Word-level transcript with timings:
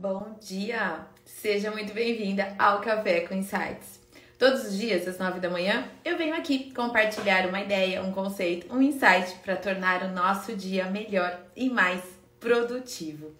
Bom 0.00 0.36
dia! 0.40 1.00
Seja 1.24 1.72
muito 1.72 1.92
bem-vinda 1.92 2.54
ao 2.56 2.80
Café 2.80 3.22
com 3.22 3.34
Insights. 3.34 3.98
Todos 4.38 4.66
os 4.66 4.78
dias, 4.78 5.08
às 5.08 5.18
9 5.18 5.40
da 5.40 5.50
manhã, 5.50 5.88
eu 6.04 6.16
venho 6.16 6.36
aqui 6.36 6.72
compartilhar 6.72 7.48
uma 7.48 7.60
ideia, 7.60 8.00
um 8.00 8.12
conceito, 8.12 8.72
um 8.72 8.80
insight 8.80 9.34
para 9.42 9.56
tornar 9.56 10.04
o 10.04 10.12
nosso 10.12 10.54
dia 10.54 10.84
melhor 10.84 11.36
e 11.56 11.68
mais 11.68 12.00
produtivo. 12.38 13.34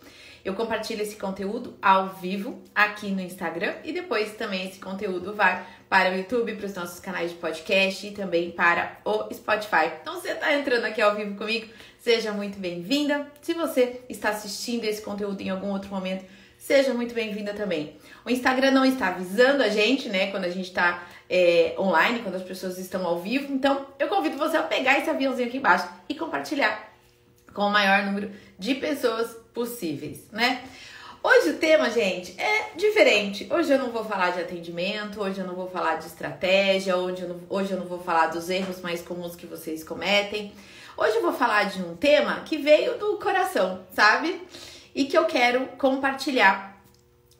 Eu 0.44 0.54
compartilho 0.54 1.02
esse 1.02 1.14
conteúdo 1.14 1.79
ao 1.80 2.08
vivo 2.08 2.61
aqui 2.75 3.13
no 3.13 3.21
Instagram 3.21 3.77
e 3.85 3.93
depois 3.93 4.33
também 4.33 4.67
esse 4.67 4.81
conteúdo 4.81 5.35
vai 5.35 5.65
para 5.88 6.11
o 6.11 6.17
YouTube, 6.19 6.56
para 6.56 6.67
os 6.67 6.75
nossos 6.75 6.99
canais 6.99 7.31
de 7.31 7.37
podcast 7.37 8.04
e 8.04 8.11
também 8.11 8.51
para 8.51 8.99
o 9.04 9.33
Spotify. 9.33 9.93
Então, 10.03 10.15
você 10.15 10.33
está 10.33 10.53
entrando 10.53 10.87
aqui 10.87 11.01
ao 11.01 11.15
vivo 11.15 11.37
comigo, 11.37 11.69
seja 12.01 12.33
muito 12.33 12.59
bem-vinda. 12.59 13.31
Se 13.40 13.54
você 13.54 14.01
está 14.09 14.31
assistindo 14.31 14.83
esse 14.83 15.03
conteúdo 15.03 15.40
em 15.40 15.51
algum 15.51 15.71
outro 15.71 15.90
momento, 15.90 16.25
seja 16.69 16.92
muito 16.92 17.14
bem-vinda 17.14 17.55
também. 17.55 17.96
O 18.27 18.28
Instagram 18.28 18.73
não 18.73 18.84
está 18.84 19.09
avisando 19.09 19.62
a 19.62 19.70
gente, 19.70 20.11
né, 20.11 20.30
quando 20.30 20.45
a 20.45 20.51
gente 20.51 20.66
está 20.66 21.02
é, 21.27 21.74
online, 21.79 22.19
quando 22.19 22.34
as 22.34 22.43
pessoas 22.43 22.77
estão 22.77 23.06
ao 23.06 23.19
vivo. 23.20 23.51
Então, 23.51 23.87
eu 23.98 24.06
convido 24.06 24.37
você 24.37 24.59
a 24.59 24.62
pegar 24.62 24.98
esse 24.98 25.09
aviãozinho 25.09 25.48
aqui 25.48 25.57
embaixo 25.57 25.88
e 26.07 26.15
compartilhar 26.15 26.93
com 27.55 27.62
o 27.62 27.70
maior 27.70 28.05
número 28.05 28.30
de 28.59 28.74
pessoas 28.74 29.34
possíveis, 29.55 30.29
né? 30.30 30.62
Hoje 31.23 31.51
o 31.51 31.57
tema, 31.57 31.88
gente, 31.88 32.38
é 32.38 32.73
diferente. 32.77 33.48
Hoje 33.51 33.73
eu 33.73 33.79
não 33.79 33.91
vou 33.91 34.05
falar 34.05 34.32
de 34.32 34.41
atendimento, 34.43 35.23
hoje 35.23 35.41
eu 35.41 35.46
não 35.46 35.55
vou 35.55 35.71
falar 35.71 35.95
de 35.95 36.05
estratégia, 36.05 36.98
hoje 36.98 37.23
eu 37.23 37.29
não, 37.30 37.41
hoje 37.48 37.73
eu 37.73 37.79
não 37.79 37.87
vou 37.87 37.98
falar 37.98 38.27
dos 38.27 38.51
erros 38.51 38.82
mais 38.82 39.01
comuns 39.01 39.35
que 39.35 39.46
vocês 39.46 39.82
cometem. 39.82 40.52
Hoje 40.98 41.16
eu 41.16 41.23
vou 41.23 41.32
falar 41.32 41.65
de 41.65 41.80
um 41.80 41.96
tema 41.96 42.41
que 42.41 42.59
veio 42.59 42.98
do 42.98 43.16
coração, 43.16 43.80
sabe? 43.95 44.38
E 44.98 45.05
que 45.05 45.16
eu 45.16 45.27
quero 45.27 45.65
compartilhar 45.79 46.77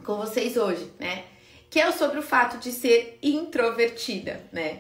com 0.05 0.15
vocês 0.15 0.57
hoje, 0.57 0.93
né? 0.97 1.25
Que 1.69 1.81
é 1.81 1.91
sobre 1.91 2.21
o 2.21 2.23
fato 2.23 2.57
de 2.59 2.71
ser 2.71 3.19
introvertida, 3.21 4.41
né? 4.53 4.79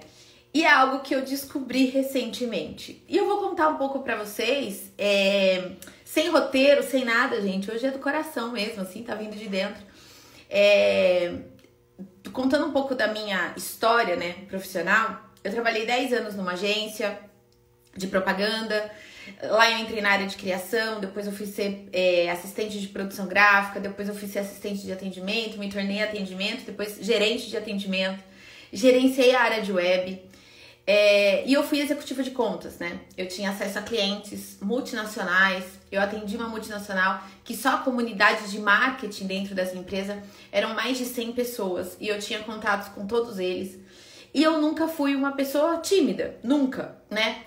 E 0.54 0.62
é 0.62 0.70
algo 0.70 1.00
que 1.00 1.12
eu 1.12 1.22
descobri 1.22 1.86
recentemente. 1.86 3.02
E 3.08 3.16
eu 3.16 3.26
vou 3.26 3.38
contar 3.38 3.66
um 3.66 3.78
pouco 3.78 3.98
para 3.98 4.14
vocês, 4.14 4.92
é, 4.96 5.72
sem 6.04 6.30
roteiro, 6.30 6.84
sem 6.84 7.04
nada, 7.04 7.42
gente. 7.42 7.68
Hoje 7.68 7.84
é 7.84 7.90
do 7.90 7.98
coração 7.98 8.52
mesmo, 8.52 8.82
assim, 8.82 9.02
tá 9.02 9.16
vindo 9.16 9.34
de 9.34 9.48
dentro. 9.48 9.82
É, 10.48 11.34
contando 12.32 12.64
um 12.64 12.70
pouco 12.70 12.94
da 12.94 13.08
minha 13.08 13.54
história, 13.56 14.14
né, 14.14 14.34
profissional. 14.46 15.20
Eu 15.42 15.50
trabalhei 15.50 15.84
10 15.84 16.12
anos 16.12 16.36
numa 16.36 16.52
agência 16.52 17.18
de 17.96 18.06
propaganda. 18.06 18.88
Lá 19.42 19.70
eu 19.70 19.78
entrei 19.78 20.00
na 20.00 20.10
área 20.10 20.26
de 20.26 20.36
criação, 20.36 21.00
depois 21.00 21.26
eu 21.26 21.32
fui 21.32 21.46
ser 21.46 21.88
é, 21.92 22.30
assistente 22.30 22.80
de 22.80 22.88
produção 22.88 23.26
gráfica, 23.26 23.80
depois 23.80 24.08
eu 24.08 24.14
fui 24.14 24.28
ser 24.28 24.40
assistente 24.40 24.82
de 24.82 24.92
atendimento, 24.92 25.58
me 25.58 25.70
tornei 25.70 26.02
atendimento, 26.02 26.64
depois 26.64 26.98
gerente 27.00 27.48
de 27.48 27.56
atendimento, 27.56 28.22
gerenciei 28.72 29.34
a 29.34 29.40
área 29.42 29.62
de 29.62 29.72
web. 29.72 30.20
É, 30.90 31.46
e 31.46 31.52
eu 31.52 31.62
fui 31.62 31.80
executiva 31.80 32.22
de 32.22 32.30
contas, 32.30 32.78
né? 32.78 33.00
Eu 33.14 33.28
tinha 33.28 33.50
acesso 33.50 33.78
a 33.78 33.82
clientes 33.82 34.56
multinacionais, 34.62 35.64
eu 35.92 36.00
atendi 36.00 36.34
uma 36.34 36.48
multinacional 36.48 37.22
que 37.44 37.54
só 37.54 37.74
a 37.74 37.78
comunidade 37.78 38.50
de 38.50 38.58
marketing 38.58 39.26
dentro 39.26 39.54
dessa 39.54 39.76
empresa 39.76 40.22
eram 40.50 40.74
mais 40.74 40.96
de 40.96 41.04
100 41.04 41.32
pessoas 41.32 41.94
e 42.00 42.08
eu 42.08 42.18
tinha 42.18 42.38
contatos 42.38 42.88
com 42.88 43.06
todos 43.06 43.38
eles. 43.38 43.78
E 44.32 44.42
eu 44.42 44.60
nunca 44.62 44.88
fui 44.88 45.14
uma 45.14 45.32
pessoa 45.32 45.76
tímida, 45.78 46.38
nunca, 46.42 46.96
né? 47.10 47.42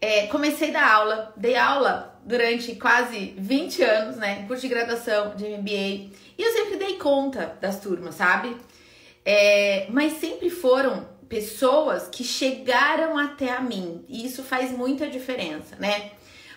É, 0.00 0.26
comecei 0.26 0.70
da 0.70 0.94
aula, 0.94 1.32
dei 1.36 1.56
aula 1.56 2.20
durante 2.24 2.74
quase 2.74 3.34
20 3.38 3.82
anos, 3.82 4.16
né? 4.16 4.44
Curso 4.46 4.62
de 4.62 4.68
graduação 4.68 5.34
de 5.34 5.44
MBA. 5.46 6.10
E 6.36 6.42
eu 6.42 6.52
sempre 6.52 6.76
dei 6.76 6.96
conta 6.96 7.56
das 7.60 7.80
turmas, 7.80 8.16
sabe? 8.16 8.56
É, 9.24 9.86
mas 9.90 10.14
sempre 10.14 10.50
foram 10.50 11.08
pessoas 11.28 12.08
que 12.08 12.22
chegaram 12.22 13.16
até 13.16 13.50
a 13.50 13.60
mim. 13.60 14.04
E 14.08 14.26
isso 14.26 14.42
faz 14.42 14.70
muita 14.70 15.08
diferença, 15.08 15.76
né? 15.76 16.12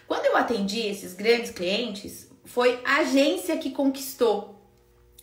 Quando 0.08 0.25
eu 0.25 0.36
atendi 0.36 0.81
esses 0.88 1.13
grandes 1.13 1.52
clientes, 1.52 2.30
foi 2.44 2.80
a 2.84 2.97
agência 2.97 3.58
que 3.58 3.72
conquistou 3.72 4.59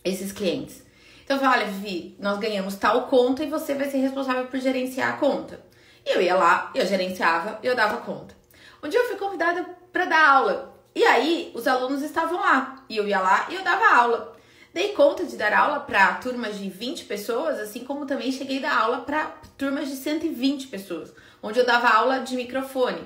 esses 0.03 0.31
clientes. 0.31 0.81
Então 1.23 1.35
eu 1.35 1.43
falei, 1.43 1.65
olha, 1.65 1.71
Vivi, 1.73 2.15
nós 2.19 2.39
ganhamos 2.39 2.75
tal 2.75 3.07
conta 3.07 3.43
e 3.43 3.49
você 3.49 3.73
vai 3.73 3.89
ser 3.89 3.97
responsável 3.97 4.47
por 4.47 4.59
gerenciar 4.59 5.13
a 5.13 5.17
conta. 5.17 5.66
E 6.07 6.15
eu 6.15 6.21
ia 6.21 6.35
lá, 6.35 6.71
eu 6.73 6.85
gerenciava 6.85 7.59
eu 7.61 7.75
dava 7.75 7.97
conta. 7.97 8.33
Um 8.81 8.87
dia 8.87 8.97
eu 8.97 9.07
fui 9.09 9.17
convidada 9.17 9.65
para 9.91 10.05
dar 10.05 10.29
aula. 10.29 10.73
E 10.95 11.03
aí 11.03 11.51
os 11.53 11.67
alunos 11.67 12.01
estavam 12.01 12.39
lá. 12.39 12.81
E 12.87 12.95
eu 12.95 13.05
ia 13.05 13.19
lá 13.19 13.45
e 13.49 13.55
eu 13.55 13.61
dava 13.61 13.93
aula. 13.93 14.33
Dei 14.73 14.93
conta 14.93 15.25
de 15.25 15.35
dar 15.35 15.53
aula 15.53 15.81
para 15.81 16.13
turmas 16.13 16.57
de 16.57 16.69
20 16.69 17.03
pessoas, 17.03 17.59
assim 17.59 17.83
como 17.83 18.05
também 18.05 18.31
cheguei 18.31 18.59
a 18.59 18.69
dar 18.69 18.77
aula 18.77 19.01
para 19.01 19.25
turmas 19.57 19.89
de 19.89 19.97
120 19.97 20.67
pessoas, 20.67 21.13
onde 21.43 21.59
eu 21.59 21.65
dava 21.65 21.89
aula 21.89 22.19
de 22.19 22.37
microfone. 22.37 23.01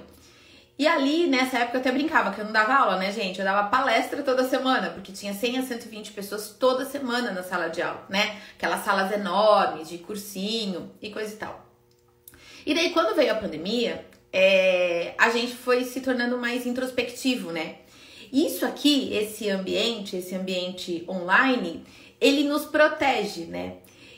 E 0.77 0.87
ali, 0.87 1.25
nessa 1.25 1.57
época, 1.57 1.77
eu 1.77 1.81
até 1.81 1.91
brincava 1.91 2.31
que 2.31 2.39
eu 2.39 2.45
não 2.45 2.51
dava 2.51 2.73
aula, 2.73 2.97
né, 2.97 3.11
gente? 3.11 3.39
Eu 3.39 3.45
dava 3.45 3.69
palestra 3.69 4.21
toda 4.21 4.47
semana, 4.47 4.91
porque 4.91 5.11
tinha 5.11 5.33
100 5.33 5.57
a 5.57 5.63
120 5.63 6.11
pessoas 6.11 6.49
toda 6.49 6.85
semana 6.85 7.31
na 7.31 7.41
sala 7.41 7.67
de 7.67 7.81
aula, 7.81 8.05
né? 8.09 8.39
Aquelas 8.55 8.83
salas 8.85 9.11
enormes, 9.11 9.89
de 9.89 9.97
cursinho 9.97 10.91
e 11.01 11.09
coisa 11.09 11.33
e 11.33 11.37
tal. 11.37 11.70
E 12.65 12.73
daí, 12.73 12.91
quando 12.91 13.15
veio 13.15 13.31
a 13.31 13.35
pandemia, 13.35 14.05
é, 14.31 15.13
a 15.17 15.29
gente 15.29 15.53
foi 15.53 15.83
se 15.83 16.01
tornando 16.01 16.37
mais 16.37 16.65
introspectivo, 16.65 17.51
né? 17.51 17.75
Isso 18.31 18.65
aqui, 18.65 19.13
esse 19.13 19.49
ambiente, 19.49 20.15
esse 20.15 20.33
ambiente 20.35 21.03
online, 21.07 21.83
ele 22.19 22.43
nos 22.43 22.65
protege, 22.65 23.45
né? 23.45 23.77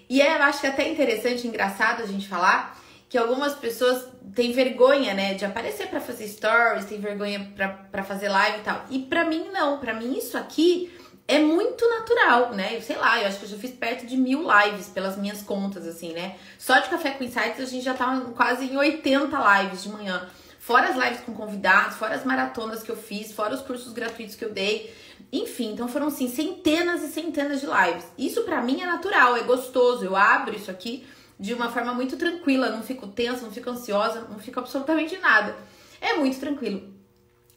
E 0.09 0.21
é, 0.21 0.37
eu 0.37 0.43
acho 0.43 0.61
que 0.61 0.67
é 0.67 0.69
até 0.69 0.87
interessante, 0.87 1.47
engraçado 1.47 2.03
a 2.03 2.05
gente 2.05 2.27
falar 2.27 2.79
que 3.09 3.17
algumas 3.17 3.53
pessoas 3.53 4.07
têm 4.33 4.51
vergonha, 4.51 5.13
né, 5.13 5.35
de 5.35 5.45
aparecer 5.45 5.87
para 5.87 5.99
fazer 5.99 6.27
stories, 6.27 6.85
têm 6.85 6.99
vergonha 6.99 7.53
para 7.91 8.03
fazer 8.03 8.27
live 8.27 8.57
e 8.57 8.61
tal. 8.61 8.85
E 8.89 8.99
para 8.99 9.23
mim 9.23 9.49
não, 9.53 9.79
para 9.79 9.93
mim 9.93 10.17
isso 10.17 10.35
aqui 10.35 10.91
é 11.27 11.39
muito 11.39 11.87
natural, 11.87 12.51
né? 12.53 12.75
Eu 12.75 12.81
sei 12.81 12.97
lá, 12.97 13.21
eu 13.21 13.27
acho 13.27 13.39
que 13.39 13.45
eu 13.45 13.49
já 13.49 13.57
fiz 13.57 13.71
perto 13.71 14.05
de 14.05 14.17
mil 14.17 14.41
lives 14.41 14.87
pelas 14.87 15.17
minhas 15.17 15.41
contas, 15.41 15.87
assim, 15.87 16.13
né? 16.13 16.35
Só 16.59 16.79
de 16.79 16.89
Café 16.89 17.11
com 17.11 17.23
Insights 17.23 17.59
a 17.59 17.65
gente 17.65 17.83
já 17.83 17.93
tá 17.93 18.21
quase 18.35 18.65
em 18.65 18.75
80 18.75 19.61
lives 19.61 19.83
de 19.83 19.89
manhã. 19.89 20.29
Fora 20.59 20.89
as 20.89 20.95
lives 20.95 21.21
com 21.25 21.33
convidados, 21.33 21.97
fora 21.97 22.15
as 22.15 22.23
maratonas 22.23 22.83
que 22.83 22.89
eu 22.89 22.95
fiz, 22.95 23.31
fora 23.31 23.53
os 23.53 23.61
cursos 23.61 23.91
gratuitos 23.93 24.35
que 24.35 24.45
eu 24.45 24.51
dei. 24.51 24.93
Enfim, 25.31 25.73
então 25.73 25.87
foram 25.87 26.07
assim 26.07 26.29
centenas 26.29 27.03
e 27.03 27.07
centenas 27.07 27.59
de 27.59 27.67
lives. 27.67 28.05
Isso 28.17 28.43
para 28.43 28.61
mim 28.61 28.81
é 28.81 28.85
natural, 28.85 29.35
é 29.35 29.43
gostoso. 29.43 30.05
Eu 30.05 30.15
abro 30.15 30.55
isso 30.55 30.69
aqui 30.69 31.05
de 31.39 31.53
uma 31.53 31.69
forma 31.69 31.93
muito 31.93 32.15
tranquila, 32.17 32.69
não 32.69 32.83
fico 32.83 33.07
tensa, 33.07 33.41
não 33.41 33.51
fico 33.51 33.69
ansiosa, 33.69 34.27
não 34.29 34.39
fico 34.39 34.59
absolutamente 34.59 35.17
nada. 35.17 35.55
É 35.99 36.13
muito 36.13 36.39
tranquilo. 36.39 36.93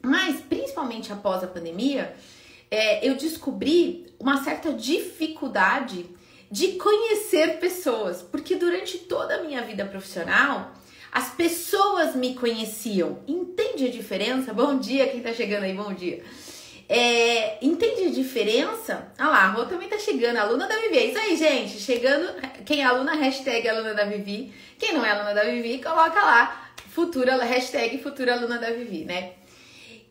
Mas, 0.03 0.41
principalmente 0.41 1.13
após 1.13 1.43
a 1.43 1.47
pandemia, 1.47 2.17
é, 2.71 3.07
eu 3.09 3.15
descobri 3.15 4.07
uma 4.19 4.43
certa 4.43 4.73
dificuldade 4.73 6.07
de 6.51 6.73
conhecer 6.73 7.59
pessoas, 7.59 8.23
porque 8.23 8.55
durante 8.55 8.99
toda 8.99 9.37
a 9.37 9.43
minha 9.43 9.63
vida 9.63 9.85
profissional 9.85 10.73
as 11.13 11.31
pessoas 11.31 12.15
me 12.15 12.35
conheciam. 12.35 13.23
Entende 13.27 13.87
a 13.87 13.91
diferença? 13.91 14.53
Bom 14.53 14.79
dia, 14.79 15.09
quem 15.09 15.23
tá 15.23 15.33
chegando 15.33 15.65
aí, 15.65 15.73
bom 15.73 15.95
dia. 15.95 16.23
É, 16.89 17.65
entende 17.65 18.05
a 18.05 18.11
diferença? 18.11 19.11
Ah 19.19 19.29
lá, 19.29 19.39
a 19.39 19.49
Rô 19.49 19.65
também 19.65 19.89
tá 19.89 19.99
chegando, 19.99 20.37
aluna 20.37 20.69
da 20.69 20.77
Vivi. 20.77 20.99
É 20.99 21.07
isso 21.07 21.19
aí, 21.19 21.37
gente. 21.37 21.81
Chegando, 21.81 22.35
quem 22.65 22.83
é 22.83 22.85
aluna, 22.85 23.15
hashtag 23.15 23.67
aluna 23.69 23.95
da 23.95 24.05
Vivi. 24.05 24.53
Quem 24.79 24.93
não 24.93 25.05
é 25.05 25.11
aluna 25.11 25.35
da 25.35 25.43
Vivi, 25.43 25.83
coloca 25.83 26.21
lá, 26.21 26.71
futura, 26.91 27.43
hashtag 27.43 27.99
futura 28.03 28.35
aluna 28.35 28.59
da 28.59 28.71
Vivi, 28.71 29.05
né? 29.05 29.33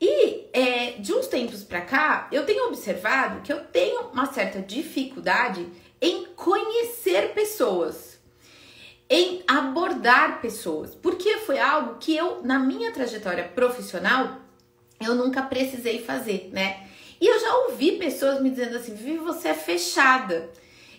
E 0.02 0.48
é, 0.52 0.65
de 1.06 1.14
uns 1.14 1.28
tempos 1.28 1.64
pra 1.64 1.82
cá, 1.82 2.28
eu 2.32 2.46
tenho 2.46 2.68
observado 2.68 3.42
que 3.42 3.54
eu 3.54 3.64
tenho 3.66 4.08
uma 4.08 4.26
certa 4.26 4.60
dificuldade 4.60 5.68
em 6.02 6.26
conhecer 6.36 7.34
pessoas 7.34 8.16
em 9.08 9.44
abordar 9.48 10.42
pessoas, 10.42 10.96
porque 10.96 11.38
foi 11.38 11.60
algo 11.60 12.00
que 12.00 12.16
eu, 12.16 12.42
na 12.44 12.58
minha 12.58 12.92
trajetória 12.92 13.44
profissional, 13.44 14.40
eu 15.00 15.14
nunca 15.14 15.44
precisei 15.44 16.02
fazer, 16.02 16.50
né? 16.52 16.88
E 17.22 17.28
eu 17.28 17.40
já 17.40 17.56
ouvi 17.68 17.94
pessoas 17.94 18.42
me 18.42 18.50
dizendo 18.50 18.76
assim: 18.76 18.96
Vivi, 18.96 19.18
você 19.18 19.50
é 19.50 19.54
fechada. 19.54 20.50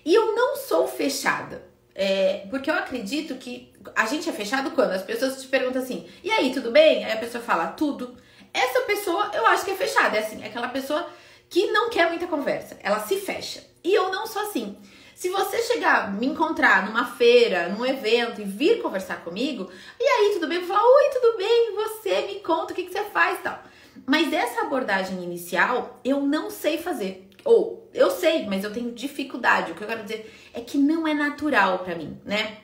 E 0.05 0.15
eu 0.15 0.37
não 0.37 0.57
sou 0.57 0.87
fechada. 0.87 1.65
É, 1.95 2.47
porque 2.49 2.71
eu 2.71 2.75
acredito 2.75 3.35
que 3.37 3.73
a 3.95 4.07
gente 4.07 4.29
é 4.29 4.33
fechado 4.33 4.71
quando 4.71 4.93
as 4.93 5.03
pessoas 5.03 5.43
te 5.43 5.49
perguntam 5.49 5.83
assim: 5.83 6.07
e 6.23 6.31
aí, 6.31 6.53
tudo 6.53 6.71
bem? 6.71 7.05
Aí 7.05 7.13
a 7.13 7.19
pessoa 7.19 7.43
fala: 7.43 7.67
tudo. 7.69 8.17
Essa 8.57 8.81
pessoa 8.81 9.31
eu 9.35 9.45
acho 9.47 9.67
que 9.67 9.71
é 9.71 9.77
fechada. 9.77 10.17
É 10.17 10.21
assim, 10.21 10.43
é 10.43 10.47
aquela 10.47 10.69
pessoa 10.69 11.07
que 11.51 11.67
não 11.67 11.91
quer 11.91 12.09
muita 12.09 12.27
conversa. 12.27 12.79
Ela 12.83 13.01
se 13.01 13.19
fecha. 13.19 13.63
E 13.85 13.93
eu 13.93 14.11
não 14.11 14.27
sou 14.27 14.41
assim. 14.41 14.79
Se 15.15 15.29
você 15.29 15.63
chegar, 15.63 16.13
me 16.13 16.27
encontrar 16.27 16.87
numa 16.87 17.05
feira, 17.05 17.69
num 17.69 17.85
evento 17.85 18.41
e 18.41 18.45
vir 18.45 18.83
conversar 18.83 19.23
comigo, 19.25 19.71
e 20.01 20.05
aí, 20.05 20.31
tudo 20.35 20.49
bem? 20.49 20.59
Eu 20.59 20.67
vou 20.67 20.77
falar, 20.77 20.87
oi, 20.87 21.11
tudo 21.11 21.37
bem? 21.37 21.75
Você? 21.75 22.21
Me 22.23 22.41
conta 22.41 22.73
o 22.73 22.77
que, 22.77 22.85
que 22.85 22.93
você 22.93 23.05
faz 23.05 23.39
e 23.39 23.43
tal. 23.43 23.63
Mas 24.07 24.33
essa 24.33 24.63
abordagem 24.63 25.23
inicial 25.23 26.01
eu 26.03 26.21
não 26.21 26.51
sei 26.51 26.79
fazer. 26.79 27.29
Ou 27.45 27.89
eu 27.93 28.11
sei, 28.11 28.47
mas 28.47 28.65
eu 28.65 28.73
tenho 28.73 28.93
dificuldade. 28.93 29.73
O 29.73 29.75
que 29.75 29.83
eu 29.83 29.89
quero 29.89 30.03
dizer 30.03 30.35
é 30.55 30.61
que 30.61 30.79
não 30.79 31.07
é 31.07 31.13
natural 31.13 31.81
para 31.81 31.95
mim, 31.95 32.19
né? 32.25 32.59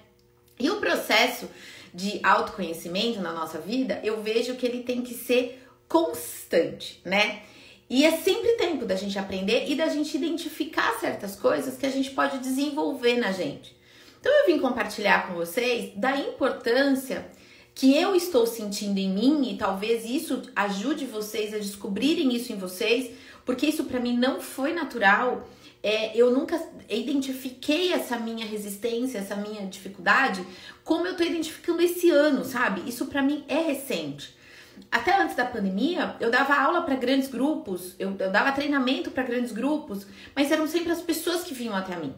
E 0.58 0.70
o 0.70 0.76
processo 0.76 1.48
de 1.94 2.20
autoconhecimento 2.22 3.20
na 3.20 3.32
nossa 3.32 3.58
vida, 3.58 4.00
eu 4.02 4.22
vejo 4.22 4.56
que 4.56 4.66
ele 4.66 4.82
tem 4.82 5.02
que 5.02 5.14
ser 5.14 5.61
constante, 5.92 7.02
né? 7.04 7.42
E 7.90 8.06
é 8.06 8.12
sempre 8.12 8.52
tempo 8.52 8.86
da 8.86 8.96
gente 8.96 9.18
aprender 9.18 9.66
e 9.68 9.74
da 9.74 9.88
gente 9.88 10.16
identificar 10.16 10.98
certas 10.98 11.36
coisas 11.36 11.76
que 11.76 11.84
a 11.84 11.90
gente 11.90 12.12
pode 12.12 12.38
desenvolver 12.38 13.18
na 13.18 13.30
gente. 13.30 13.76
Então 14.18 14.32
eu 14.32 14.46
vim 14.46 14.58
compartilhar 14.58 15.26
com 15.26 15.34
vocês 15.34 15.92
da 15.94 16.16
importância 16.16 17.26
que 17.74 17.94
eu 17.94 18.16
estou 18.16 18.46
sentindo 18.46 18.96
em 18.96 19.10
mim 19.10 19.50
e 19.50 19.58
talvez 19.58 20.06
isso 20.06 20.40
ajude 20.56 21.04
vocês 21.04 21.52
a 21.52 21.58
descobrirem 21.58 22.34
isso 22.34 22.54
em 22.54 22.56
vocês, 22.56 23.10
porque 23.44 23.66
isso 23.66 23.84
para 23.84 24.00
mim 24.00 24.16
não 24.16 24.40
foi 24.40 24.72
natural. 24.72 25.46
É, 25.82 26.16
eu 26.16 26.30
nunca 26.30 26.58
identifiquei 26.88 27.92
essa 27.92 28.18
minha 28.18 28.46
resistência, 28.46 29.18
essa 29.18 29.36
minha 29.36 29.66
dificuldade, 29.66 30.42
como 30.84 31.06
eu 31.06 31.14
tô 31.14 31.22
identificando 31.22 31.82
esse 31.82 32.08
ano, 32.08 32.46
sabe? 32.46 32.88
Isso 32.88 33.06
para 33.06 33.20
mim 33.20 33.44
é 33.46 33.58
recente. 33.58 34.40
Até 34.90 35.20
antes 35.20 35.36
da 35.36 35.44
pandemia, 35.44 36.16
eu 36.20 36.30
dava 36.30 36.54
aula 36.54 36.82
para 36.82 36.94
grandes 36.96 37.28
grupos, 37.28 37.94
eu, 37.98 38.14
eu 38.18 38.30
dava 38.30 38.52
treinamento 38.52 39.10
para 39.10 39.22
grandes 39.22 39.52
grupos, 39.52 40.06
mas 40.34 40.50
eram 40.50 40.66
sempre 40.66 40.92
as 40.92 41.00
pessoas 41.00 41.42
que 41.42 41.54
vinham 41.54 41.74
até 41.74 41.96
mim. 41.96 42.14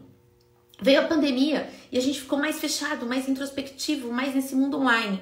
Veio 0.81 1.01
a 1.01 1.05
pandemia 1.05 1.69
e 1.91 1.97
a 1.97 2.01
gente 2.01 2.19
ficou 2.19 2.37
mais 2.37 2.59
fechado, 2.59 3.05
mais 3.05 3.29
introspectivo, 3.29 4.11
mais 4.11 4.35
nesse 4.35 4.55
mundo 4.55 4.77
online. 4.77 5.21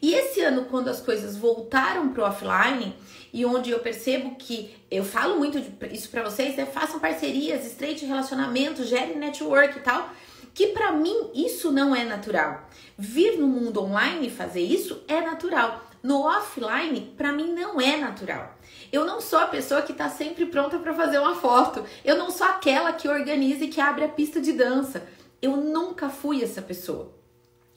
E 0.00 0.14
esse 0.14 0.40
ano, 0.40 0.66
quando 0.66 0.88
as 0.88 1.00
coisas 1.00 1.36
voltaram 1.36 2.12
pro 2.12 2.24
offline, 2.24 2.94
e 3.32 3.44
onde 3.46 3.70
eu 3.70 3.78
percebo 3.78 4.34
que 4.36 4.74
eu 4.90 5.04
falo 5.04 5.38
muito 5.38 5.60
de, 5.60 5.72
isso 5.94 6.10
para 6.10 6.22
vocês, 6.22 6.56
né? 6.56 6.66
façam 6.66 7.00
parcerias, 7.00 7.64
estreite 7.64 8.04
relacionamento, 8.04 8.84
gerem 8.84 9.16
network 9.16 9.78
e 9.78 9.80
tal, 9.80 10.10
que 10.52 10.68
para 10.68 10.92
mim 10.92 11.30
isso 11.34 11.72
não 11.72 11.96
é 11.96 12.04
natural. 12.04 12.68
Vir 12.98 13.38
no 13.38 13.46
mundo 13.46 13.82
online 13.82 14.28
fazer 14.28 14.60
isso 14.60 15.02
é 15.08 15.20
natural. 15.20 15.91
No 16.02 16.22
offline, 16.22 17.12
para 17.16 17.32
mim 17.32 17.52
não 17.52 17.80
é 17.80 17.96
natural. 17.96 18.58
Eu 18.90 19.04
não 19.04 19.20
sou 19.20 19.38
a 19.38 19.46
pessoa 19.46 19.82
que 19.82 19.92
está 19.92 20.08
sempre 20.08 20.46
pronta 20.46 20.78
para 20.78 20.94
fazer 20.94 21.18
uma 21.18 21.34
foto. 21.34 21.84
Eu 22.04 22.16
não 22.18 22.30
sou 22.30 22.46
aquela 22.46 22.92
que 22.92 23.08
organiza 23.08 23.64
e 23.64 23.68
que 23.68 23.80
abre 23.80 24.04
a 24.04 24.08
pista 24.08 24.40
de 24.40 24.52
dança. 24.52 25.06
Eu 25.40 25.56
nunca 25.56 26.08
fui 26.08 26.42
essa 26.42 26.60
pessoa. 26.60 27.14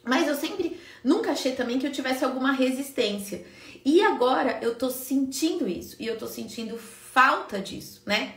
Mas 0.04 0.28
eu 0.28 0.36
sempre 0.36 0.80
nunca 1.04 1.32
achei 1.32 1.54
também 1.54 1.80
que 1.80 1.86
eu 1.86 1.92
tivesse 1.92 2.26
alguma 2.26 2.52
resistência. 2.52 3.46
E 3.84 4.02
agora 4.02 4.60
eu 4.62 4.76
tô 4.76 4.90
sentindo 4.90 5.68
isso 5.68 5.96
e 6.00 6.08
eu 6.08 6.18
tô 6.18 6.26
sentindo 6.26 6.78
falta 6.78 7.60
disso, 7.60 8.02
né? 8.06 8.36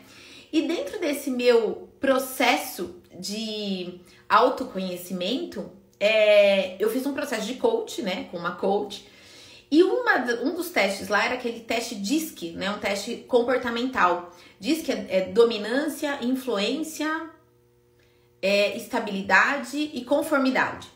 E 0.53 0.63
dentro 0.63 1.01
desse 1.01 1.31
meu 1.31 1.89
processo 1.99 2.95
de 3.19 4.01
autoconhecimento, 4.29 5.71
é, 5.99 6.77
eu 6.83 6.91
fiz 6.91 7.05
um 7.07 7.13
processo 7.13 7.47
de 7.47 7.55
coach, 7.55 8.03
né, 8.03 8.29
com 8.31 8.37
uma 8.37 8.53
coach, 8.53 9.08
e 9.71 9.83
uma, 9.83 10.17
um 10.43 10.55
dos 10.55 10.71
testes 10.71 11.09
lá 11.09 11.25
era 11.25 11.35
aquele 11.35 11.61
teste 11.61 11.95
DISC, 11.95 12.53
né? 12.53 12.71
Um 12.71 12.79
teste 12.79 13.17
comportamental. 13.29 14.35
DISC 14.59 14.89
é, 14.91 15.07
é 15.09 15.21
dominância, 15.27 16.19
influência, 16.23 17.29
é, 18.41 18.77
estabilidade 18.77 19.79
e 19.93 20.05
conformidade. 20.05 20.89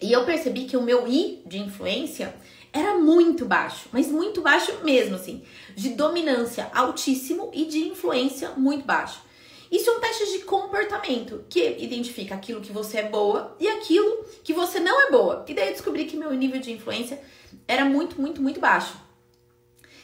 E 0.00 0.12
eu 0.12 0.24
percebi 0.24 0.66
que 0.66 0.76
o 0.76 0.82
meu 0.82 1.08
I 1.08 1.42
de 1.46 1.58
influência 1.58 2.34
era 2.72 2.98
muito 2.98 3.46
baixo, 3.46 3.88
mas 3.90 4.08
muito 4.08 4.42
baixo 4.42 4.72
mesmo, 4.84 5.16
assim. 5.16 5.42
De 5.74 5.90
dominância 5.90 6.70
altíssimo 6.74 7.50
e 7.54 7.64
de 7.64 7.78
influência 7.88 8.50
muito 8.50 8.84
baixo. 8.84 9.22
Isso 9.70 9.90
é 9.90 9.92
um 9.94 10.00
teste 10.00 10.32
de 10.32 10.44
comportamento 10.44 11.44
que 11.48 11.76
identifica 11.78 12.34
aquilo 12.34 12.60
que 12.60 12.72
você 12.72 12.98
é 12.98 13.08
boa 13.08 13.56
e 13.60 13.68
aquilo 13.68 14.24
que 14.42 14.52
você 14.52 14.78
não 14.78 15.08
é 15.08 15.10
boa. 15.10 15.44
E 15.46 15.54
daí 15.54 15.68
eu 15.68 15.72
descobri 15.72 16.04
que 16.06 16.16
meu 16.16 16.32
nível 16.32 16.60
de 16.60 16.72
influência 16.72 17.20
era 17.66 17.84
muito, 17.84 18.20
muito, 18.20 18.40
muito 18.40 18.60
baixo. 18.60 18.96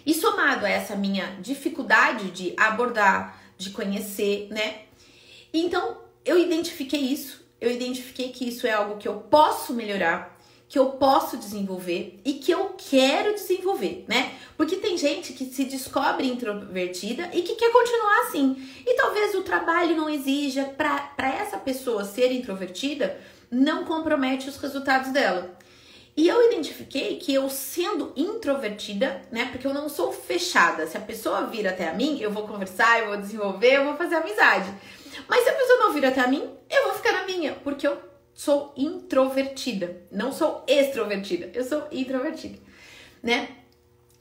E 0.06 0.12
somado 0.12 0.66
a 0.66 0.68
essa 0.68 0.94
minha 0.94 1.38
dificuldade 1.40 2.30
de 2.30 2.54
abordar, 2.56 3.40
de 3.56 3.70
conhecer, 3.70 4.48
né? 4.50 4.82
Então 5.52 5.98
eu 6.24 6.38
identifiquei 6.38 7.00
isso, 7.00 7.44
eu 7.60 7.70
identifiquei 7.70 8.30
que 8.30 8.48
isso 8.48 8.66
é 8.66 8.72
algo 8.72 8.98
que 8.98 9.08
eu 9.08 9.16
posso 9.20 9.72
melhorar, 9.72 10.34
que 10.68 10.78
eu 10.78 10.86
posso 10.86 11.36
desenvolver 11.36 12.20
e 12.24 12.34
que 12.34 12.50
eu 12.50 12.74
quero 12.76 13.34
desenvolver, 13.34 14.04
né? 14.08 14.34
Porque 14.56 14.76
tem 14.76 14.98
gente 14.98 15.32
que 15.32 15.44
se 15.46 15.64
descobre 15.64 16.26
introvertida 16.26 17.30
e 17.32 17.42
que 17.42 17.54
quer 17.54 17.70
continuar 17.70 18.26
assim. 18.26 18.56
E 18.84 18.96
talvez 18.96 19.34
o 19.34 19.42
trabalho 19.42 19.96
não 19.96 20.10
exija 20.10 20.64
para 20.64 21.32
essa 21.32 21.58
pessoa 21.58 22.04
ser 22.04 22.32
introvertida, 22.32 23.18
não 23.50 23.84
compromete 23.84 24.48
os 24.48 24.56
resultados 24.56 25.12
dela. 25.12 25.56
E 26.16 26.28
eu 26.28 26.46
identifiquei 26.46 27.16
que 27.16 27.34
eu 27.34 27.50
sendo 27.50 28.12
introvertida, 28.14 29.22
né? 29.32 29.48
Porque 29.50 29.66
eu 29.66 29.74
não 29.74 29.88
sou 29.88 30.12
fechada. 30.12 30.86
Se 30.86 30.96
a 30.96 31.00
pessoa 31.00 31.46
vir 31.46 31.66
até 31.66 31.88
a 31.88 31.94
mim, 31.94 32.20
eu 32.20 32.30
vou 32.30 32.46
conversar, 32.46 33.00
eu 33.00 33.08
vou 33.08 33.16
desenvolver, 33.16 33.78
eu 33.78 33.84
vou 33.84 33.96
fazer 33.96 34.14
amizade. 34.14 34.72
Mas 35.26 35.42
se 35.42 35.50
a 35.50 35.54
pessoa 35.54 35.78
não 35.80 35.92
vir 35.92 36.06
até 36.06 36.20
a 36.20 36.28
mim, 36.28 36.48
eu 36.70 36.84
vou 36.84 36.94
ficar 36.94 37.12
na 37.12 37.26
minha, 37.26 37.54
porque 37.54 37.86
eu 37.86 37.98
sou 38.32 38.72
introvertida. 38.76 40.02
Não 40.10 40.32
sou 40.32 40.64
extrovertida, 40.68 41.50
eu 41.52 41.64
sou 41.64 41.86
introvertida, 41.90 42.58
né? 43.22 43.48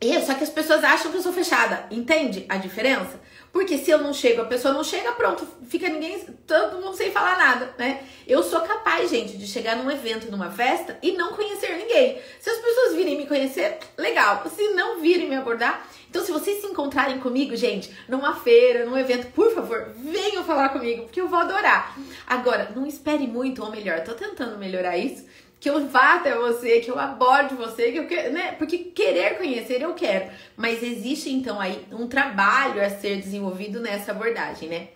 E 0.01 0.21
só 0.21 0.33
que 0.33 0.43
as 0.43 0.49
pessoas 0.49 0.83
acham 0.83 1.11
que 1.11 1.17
eu 1.17 1.21
sou 1.21 1.31
fechada, 1.31 1.85
entende 1.89 2.45
a 2.49 2.57
diferença? 2.57 3.21
Porque 3.53 3.77
se 3.77 3.91
eu 3.91 3.99
não 3.99 4.13
chego, 4.13 4.41
a 4.41 4.45
pessoa 4.45 4.73
não 4.73 4.83
chega, 4.83 5.11
pronto, 5.11 5.47
fica 5.69 5.87
ninguém, 5.87 6.19
todo 6.47 6.81
mundo 6.81 6.97
sem 6.97 7.11
falar 7.11 7.37
nada, 7.37 7.73
né? 7.77 8.03
Eu 8.27 8.41
sou 8.41 8.61
capaz, 8.61 9.11
gente, 9.11 9.37
de 9.37 9.45
chegar 9.45 9.75
num 9.75 9.91
evento, 9.91 10.31
numa 10.31 10.49
festa 10.49 10.97
e 11.03 11.11
não 11.11 11.33
conhecer 11.33 11.77
ninguém. 11.77 12.19
Se 12.39 12.49
as 12.49 12.57
pessoas 12.57 12.95
virem 12.95 13.15
me 13.15 13.27
conhecer, 13.27 13.77
legal. 13.95 14.43
Se 14.49 14.69
não 14.69 14.99
virem 14.99 15.29
me 15.29 15.35
abordar, 15.35 15.87
então 16.09 16.25
se 16.25 16.31
vocês 16.31 16.61
se 16.61 16.67
encontrarem 16.67 17.19
comigo, 17.19 17.55
gente, 17.55 17.95
numa 18.09 18.35
feira, 18.35 18.85
num 18.85 18.97
evento, 18.97 19.31
por 19.33 19.53
favor, 19.53 19.93
venham 19.97 20.43
falar 20.43 20.69
comigo, 20.69 21.03
porque 21.03 21.21
eu 21.21 21.27
vou 21.27 21.39
adorar. 21.39 21.95
Agora, 22.25 22.71
não 22.75 22.87
espere 22.87 23.27
muito, 23.27 23.63
ou 23.63 23.69
melhor, 23.69 24.03
tô 24.03 24.15
tentando 24.15 24.57
melhorar 24.57 24.97
isso 24.97 25.25
que 25.63 25.69
eu 25.69 25.87
vá 25.87 26.15
até 26.15 26.35
você, 26.35 26.81
que 26.81 26.91
eu 26.91 26.99
aborde 26.99 27.55
você, 27.55 27.89
que 27.89 27.97
eu 27.97 28.05
quero, 28.05 28.33
né? 28.33 28.51
Porque 28.51 28.79
querer 28.79 29.37
conhecer 29.37 29.81
eu 29.81 29.93
quero, 29.93 30.29
mas 30.57 30.83
existe 30.83 31.29
então 31.29 31.57
aí 31.57 31.85
um 31.89 32.05
trabalho 32.05 32.85
a 32.85 32.89
ser 32.89 33.21
desenvolvido 33.21 33.79
nessa 33.79 34.11
abordagem, 34.11 34.67
né? 34.67 34.89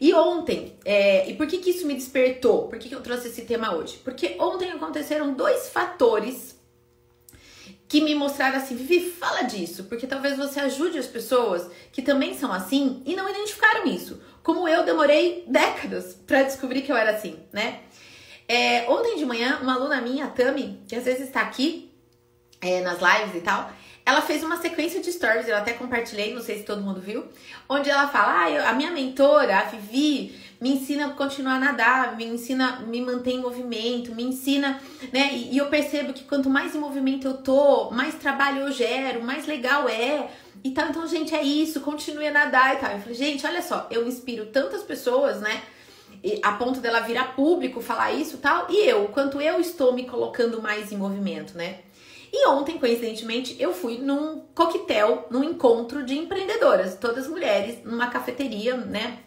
E 0.00 0.14
ontem, 0.14 0.78
é, 0.84 1.28
e 1.28 1.34
por 1.34 1.48
que 1.48 1.58
que 1.58 1.70
isso 1.70 1.84
me 1.84 1.94
despertou? 1.94 2.68
Por 2.68 2.78
que, 2.78 2.88
que 2.88 2.94
eu 2.94 3.00
trouxe 3.00 3.26
esse 3.26 3.42
tema 3.42 3.74
hoje? 3.74 3.98
Porque 4.04 4.36
ontem 4.38 4.70
aconteceram 4.70 5.34
dois 5.34 5.68
fatores 5.70 6.56
que 7.88 8.00
me 8.00 8.14
mostraram 8.14 8.58
assim, 8.58 8.76
Vivi, 8.76 9.10
fala 9.10 9.42
disso, 9.42 9.82
porque 9.82 10.06
talvez 10.06 10.36
você 10.36 10.60
ajude 10.60 10.96
as 10.96 11.08
pessoas 11.08 11.68
que 11.90 12.00
também 12.00 12.34
são 12.34 12.52
assim 12.52 13.02
e 13.04 13.16
não 13.16 13.28
identificaram 13.28 13.84
isso. 13.88 14.22
Como 14.44 14.68
eu 14.68 14.84
demorei 14.84 15.44
décadas 15.48 16.16
para 16.24 16.44
descobrir 16.44 16.82
que 16.82 16.92
eu 16.92 16.96
era 16.96 17.10
assim, 17.10 17.36
né? 17.52 17.80
É, 18.46 18.88
ontem 18.90 19.16
de 19.16 19.24
manhã, 19.24 19.58
uma 19.62 19.74
aluna 19.74 20.00
minha, 20.00 20.26
Tami, 20.26 20.82
que 20.86 20.94
às 20.94 21.04
vezes 21.04 21.26
está 21.26 21.40
aqui 21.40 21.90
é, 22.60 22.80
nas 22.82 22.98
lives 23.00 23.36
e 23.36 23.40
tal, 23.40 23.70
ela 24.06 24.20
fez 24.20 24.42
uma 24.42 24.58
sequência 24.58 25.00
de 25.00 25.10
stories, 25.10 25.48
eu 25.48 25.56
até 25.56 25.72
compartilhei, 25.72 26.34
não 26.34 26.42
sei 26.42 26.58
se 26.58 26.64
todo 26.64 26.82
mundo 26.82 27.00
viu, 27.00 27.24
onde 27.68 27.88
ela 27.88 28.06
fala: 28.08 28.42
ah, 28.42 28.50
eu, 28.50 28.66
a 28.66 28.72
minha 28.74 28.90
mentora, 28.90 29.58
a 29.58 29.64
Vivi, 29.64 30.38
me 30.60 30.72
ensina 30.74 31.06
a 31.06 31.10
continuar 31.10 31.56
a 31.56 31.60
nadar, 31.60 32.16
me 32.16 32.24
ensina, 32.24 32.80
me 32.80 33.00
mantém 33.00 33.36
em 33.36 33.40
movimento, 33.40 34.14
me 34.14 34.22
ensina, 34.22 34.78
né? 35.10 35.30
E, 35.32 35.54
e 35.54 35.58
eu 35.58 35.66
percebo 35.66 36.12
que 36.12 36.24
quanto 36.24 36.50
mais 36.50 36.74
em 36.74 36.78
movimento 36.78 37.26
eu 37.26 37.38
tô, 37.38 37.90
mais 37.90 38.14
trabalho 38.14 38.60
eu 38.60 38.72
gero, 38.72 39.22
mais 39.22 39.46
legal 39.46 39.88
é. 39.88 40.28
E 40.62 40.70
tal, 40.70 40.88
então, 40.88 41.06
gente, 41.06 41.34
é 41.34 41.42
isso, 41.42 41.80
continue 41.80 42.26
a 42.26 42.30
nadar 42.30 42.74
e 42.74 42.78
tal. 42.78 42.90
Eu 42.92 42.98
falei, 42.98 43.14
gente, 43.14 43.46
olha 43.46 43.60
só, 43.60 43.86
eu 43.90 44.06
inspiro 44.06 44.46
tantas 44.46 44.82
pessoas, 44.82 45.40
né? 45.40 45.62
A 46.42 46.52
ponto 46.52 46.80
dela 46.80 47.00
virar 47.00 47.34
público, 47.34 47.80
falar 47.80 48.12
isso 48.12 48.38
tal, 48.38 48.66
e 48.70 48.88
eu, 48.88 49.08
quanto 49.08 49.40
eu 49.40 49.60
estou 49.60 49.92
me 49.92 50.06
colocando 50.06 50.62
mais 50.62 50.90
em 50.90 50.96
movimento, 50.96 51.56
né? 51.56 51.80
E 52.32 52.48
ontem, 52.48 52.78
coincidentemente, 52.78 53.56
eu 53.60 53.72
fui 53.72 53.98
num 53.98 54.40
coquetel, 54.54 55.28
num 55.30 55.44
encontro 55.44 56.04
de 56.04 56.18
empreendedoras, 56.18 56.96
todas 56.96 57.28
mulheres, 57.28 57.84
numa 57.84 58.08
cafeteria, 58.08 58.76
né, 58.76 59.18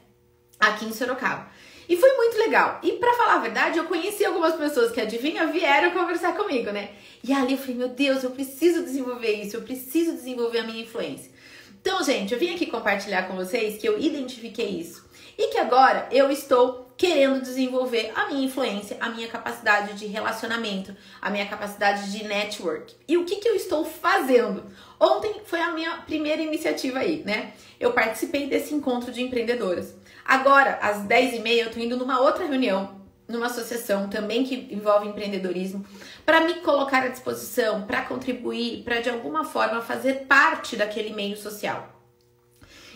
aqui 0.59 0.85
em 0.85 0.91
Sorocaba. 0.91 1.49
E 1.87 1.95
foi 1.95 2.11
muito 2.17 2.37
legal. 2.37 2.81
E 2.83 2.93
para 2.93 3.13
falar 3.13 3.35
a 3.35 3.39
verdade, 3.39 3.77
eu 3.77 3.85
conheci 3.85 4.25
algumas 4.25 4.55
pessoas 4.55 4.91
que 4.91 4.99
adivinha 4.99 5.47
vieram 5.47 5.91
conversar 5.91 6.35
comigo, 6.35 6.69
né? 6.71 6.89
E 7.23 7.31
ali 7.31 7.53
eu 7.53 7.57
falei, 7.57 7.75
meu 7.75 7.89
Deus, 7.89 8.23
eu 8.23 8.31
preciso 8.31 8.83
desenvolver 8.83 9.31
isso, 9.41 9.55
eu 9.55 9.61
preciso 9.61 10.11
desenvolver 10.11 10.59
a 10.59 10.63
minha 10.63 10.81
influência. 10.81 11.31
Então, 11.79 12.03
gente, 12.03 12.33
eu 12.33 12.39
vim 12.39 12.53
aqui 12.53 12.65
compartilhar 12.65 13.23
com 13.27 13.35
vocês 13.37 13.77
que 13.77 13.87
eu 13.87 13.97
identifiquei 13.97 14.67
isso 14.67 15.07
e 15.37 15.47
que 15.47 15.57
agora 15.57 16.09
eu 16.11 16.29
estou 16.29 16.86
querendo 16.97 17.41
desenvolver 17.41 18.11
a 18.15 18.27
minha 18.27 18.45
influência, 18.45 18.97
a 18.99 19.09
minha 19.09 19.27
capacidade 19.27 19.93
de 19.93 20.07
relacionamento, 20.07 20.95
a 21.21 21.29
minha 21.29 21.45
capacidade 21.45 22.11
de 22.11 22.23
network. 22.23 22.95
E 23.07 23.17
o 23.17 23.23
que, 23.23 23.35
que 23.35 23.47
eu 23.47 23.55
estou 23.55 23.85
fazendo? 23.85 24.63
Ontem 24.99 25.41
foi 25.45 25.61
a 25.61 25.71
minha 25.71 25.97
primeira 25.97 26.41
iniciativa 26.41 26.99
aí, 26.99 27.23
né? 27.23 27.53
Eu 27.79 27.93
participei 27.93 28.47
desse 28.47 28.73
encontro 28.73 29.11
de 29.11 29.21
empreendedoras. 29.21 29.95
Agora, 30.25 30.79
às 30.81 31.03
10h30, 31.03 31.47
eu 31.57 31.71
tô 31.71 31.79
indo 31.79 31.95
numa 31.95 32.19
outra 32.19 32.45
reunião, 32.45 32.99
numa 33.27 33.45
associação 33.45 34.09
também 34.09 34.43
que 34.43 34.67
envolve 34.73 35.07
empreendedorismo, 35.07 35.85
para 36.25 36.41
me 36.41 36.55
colocar 36.55 37.03
à 37.03 37.07
disposição, 37.09 37.85
para 37.85 38.01
contribuir, 38.01 38.83
para 38.83 39.01
de 39.01 39.09
alguma 39.09 39.43
forma 39.43 39.81
fazer 39.81 40.25
parte 40.25 40.75
daquele 40.75 41.13
meio 41.13 41.37
social. 41.37 41.96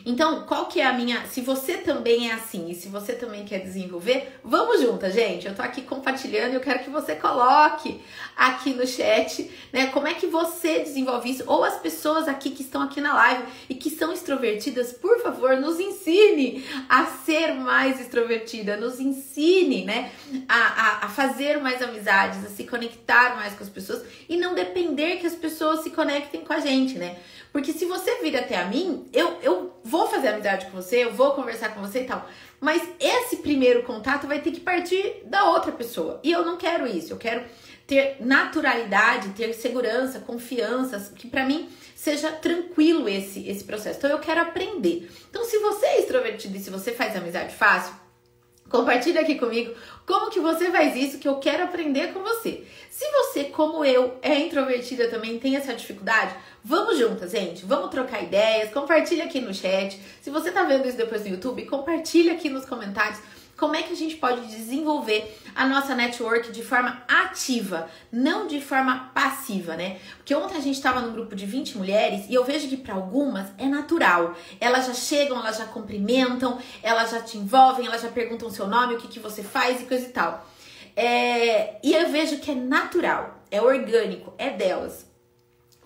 Então, 0.05 0.43
qual 0.43 0.65
que 0.65 0.79
é 0.79 0.85
a 0.85 0.93
minha. 0.93 1.25
Se 1.27 1.41
você 1.41 1.77
também 1.77 2.29
é 2.29 2.33
assim 2.33 2.69
e 2.69 2.75
se 2.75 2.87
você 2.87 3.13
também 3.13 3.45
quer 3.45 3.59
desenvolver, 3.59 4.39
vamos 4.43 4.81
juntas, 4.81 5.13
gente. 5.13 5.47
Eu 5.47 5.55
tô 5.55 5.61
aqui 5.61 5.81
compartilhando 5.81 6.53
e 6.53 6.55
eu 6.55 6.61
quero 6.61 6.79
que 6.79 6.89
você 6.89 7.15
coloque 7.15 8.01
aqui 8.35 8.73
no 8.73 8.85
chat, 8.87 9.49
né? 9.71 9.87
Como 9.87 10.07
é 10.07 10.13
que 10.13 10.27
você 10.27 10.79
desenvolve 10.79 11.29
isso? 11.29 11.43
Ou 11.47 11.63
as 11.63 11.77
pessoas 11.77 12.27
aqui 12.27 12.49
que 12.51 12.63
estão 12.63 12.81
aqui 12.81 12.99
na 12.99 13.13
live 13.13 13.43
e 13.69 13.75
que 13.75 13.89
são 13.89 14.11
extrovertidas, 14.11 14.93
por 14.93 15.21
favor, 15.21 15.57
nos 15.57 15.79
ensine 15.79 16.65
a 16.89 17.05
ser 17.05 17.53
mais 17.53 17.99
extrovertida, 17.99 18.77
nos 18.77 18.99
ensine, 18.99 19.85
né? 19.85 20.11
A, 20.47 20.55
a, 20.55 21.05
a 21.05 21.09
fazer 21.09 21.59
mais 21.59 21.81
amizades, 21.81 22.43
a 22.45 22.49
se 22.49 22.63
conectar 22.63 23.35
mais 23.35 23.53
com 23.53 23.63
as 23.63 23.69
pessoas 23.69 24.03
e 24.27 24.37
não 24.37 24.55
depender 24.55 25.17
que 25.17 25.27
as 25.27 25.35
pessoas 25.35 25.81
se 25.83 25.91
conectem 25.91 26.41
com 26.41 26.53
a 26.53 26.59
gente, 26.59 26.97
né? 26.97 27.17
Porque 27.51 27.73
se 27.73 27.85
você 27.85 28.21
vir 28.21 28.35
até 28.37 28.57
a 28.57 28.65
mim, 28.65 29.05
eu, 29.11 29.37
eu 29.41 29.79
vou 29.83 30.07
fazer 30.07 30.29
amizade 30.29 30.67
com 30.67 30.71
você, 30.71 31.03
eu 31.03 31.13
vou 31.13 31.33
conversar 31.33 31.73
com 31.73 31.81
você 31.81 32.01
e 32.01 32.05
tal. 32.05 32.27
Mas 32.59 32.81
esse 32.99 33.37
primeiro 33.37 33.83
contato 33.83 34.27
vai 34.27 34.39
ter 34.39 34.51
que 34.51 34.59
partir 34.61 35.23
da 35.25 35.49
outra 35.49 35.71
pessoa. 35.71 36.19
E 36.23 36.31
eu 36.31 36.45
não 36.45 36.57
quero 36.57 36.87
isso. 36.87 37.11
Eu 37.11 37.17
quero 37.17 37.43
ter 37.85 38.17
naturalidade, 38.21 39.29
ter 39.29 39.53
segurança, 39.53 40.19
confiança, 40.19 41.11
que 41.15 41.27
para 41.27 41.45
mim 41.45 41.67
seja 41.93 42.31
tranquilo 42.31 43.09
esse, 43.09 43.47
esse 43.47 43.63
processo. 43.63 43.97
Então 43.97 44.09
eu 44.09 44.19
quero 44.19 44.41
aprender. 44.41 45.11
Então, 45.29 45.43
se 45.43 45.57
você 45.59 45.85
é 45.85 45.99
extrovertido 45.99 46.55
e 46.55 46.59
se 46.59 46.69
você 46.69 46.93
faz 46.93 47.15
amizade 47.15 47.53
fácil, 47.53 47.93
Compartilha 48.71 49.21
aqui 49.21 49.35
comigo 49.35 49.75
como 50.07 50.31
que 50.31 50.39
você 50.39 50.71
faz 50.71 50.95
isso 50.95 51.19
que 51.19 51.27
eu 51.27 51.35
quero 51.35 51.63
aprender 51.63 52.13
com 52.13 52.21
você. 52.21 52.63
Se 52.89 53.05
você, 53.11 53.43
como 53.45 53.83
eu, 53.83 54.17
é 54.21 54.39
introvertida 54.39 55.09
também, 55.09 55.37
tem 55.37 55.57
essa 55.57 55.73
dificuldade, 55.73 56.33
vamos 56.63 56.97
juntas, 56.97 57.31
gente. 57.31 57.65
Vamos 57.65 57.89
trocar 57.89 58.23
ideias, 58.23 58.71
compartilha 58.71 59.25
aqui 59.25 59.41
no 59.41 59.53
chat. 59.53 59.99
Se 60.21 60.29
você 60.29 60.51
tá 60.51 60.63
vendo 60.63 60.87
isso 60.87 60.97
depois 60.97 61.21
no 61.23 61.29
YouTube, 61.29 61.65
compartilha 61.65 62.33
aqui 62.33 62.49
nos 62.49 62.65
comentários 62.65 63.19
como 63.61 63.75
é 63.75 63.83
que 63.83 63.93
a 63.93 63.95
gente 63.95 64.15
pode 64.15 64.47
desenvolver 64.47 65.39
a 65.53 65.67
nossa 65.67 65.93
network 65.93 66.51
de 66.51 66.63
forma 66.63 67.03
ativa, 67.07 67.87
não 68.11 68.47
de 68.47 68.59
forma 68.59 69.11
passiva, 69.13 69.77
né? 69.77 69.99
Porque 70.17 70.33
ontem 70.33 70.57
a 70.57 70.59
gente 70.59 70.77
estava 70.77 70.99
num 70.99 71.13
grupo 71.13 71.35
de 71.35 71.45
20 71.45 71.77
mulheres 71.77 72.25
e 72.27 72.33
eu 72.33 72.43
vejo 72.43 72.67
que 72.67 72.75
para 72.75 72.95
algumas 72.95 73.49
é 73.59 73.67
natural. 73.67 74.35
Elas 74.59 74.87
já 74.87 74.95
chegam, 74.95 75.37
elas 75.37 75.59
já 75.59 75.65
cumprimentam, 75.67 76.57
elas 76.81 77.11
já 77.11 77.21
te 77.21 77.37
envolvem, 77.37 77.85
elas 77.85 78.01
já 78.01 78.09
perguntam 78.09 78.49
seu 78.49 78.65
nome, 78.65 78.95
o 78.95 78.97
que, 78.97 79.07
que 79.07 79.19
você 79.19 79.43
faz 79.43 79.79
e 79.79 79.85
coisa 79.85 80.07
e 80.07 80.09
tal. 80.09 80.43
É, 80.95 81.75
e 81.83 81.93
eu 81.93 82.09
vejo 82.09 82.39
que 82.39 82.49
é 82.49 82.55
natural, 82.55 83.43
é 83.51 83.61
orgânico, 83.61 84.33
é 84.39 84.49
delas. 84.49 85.05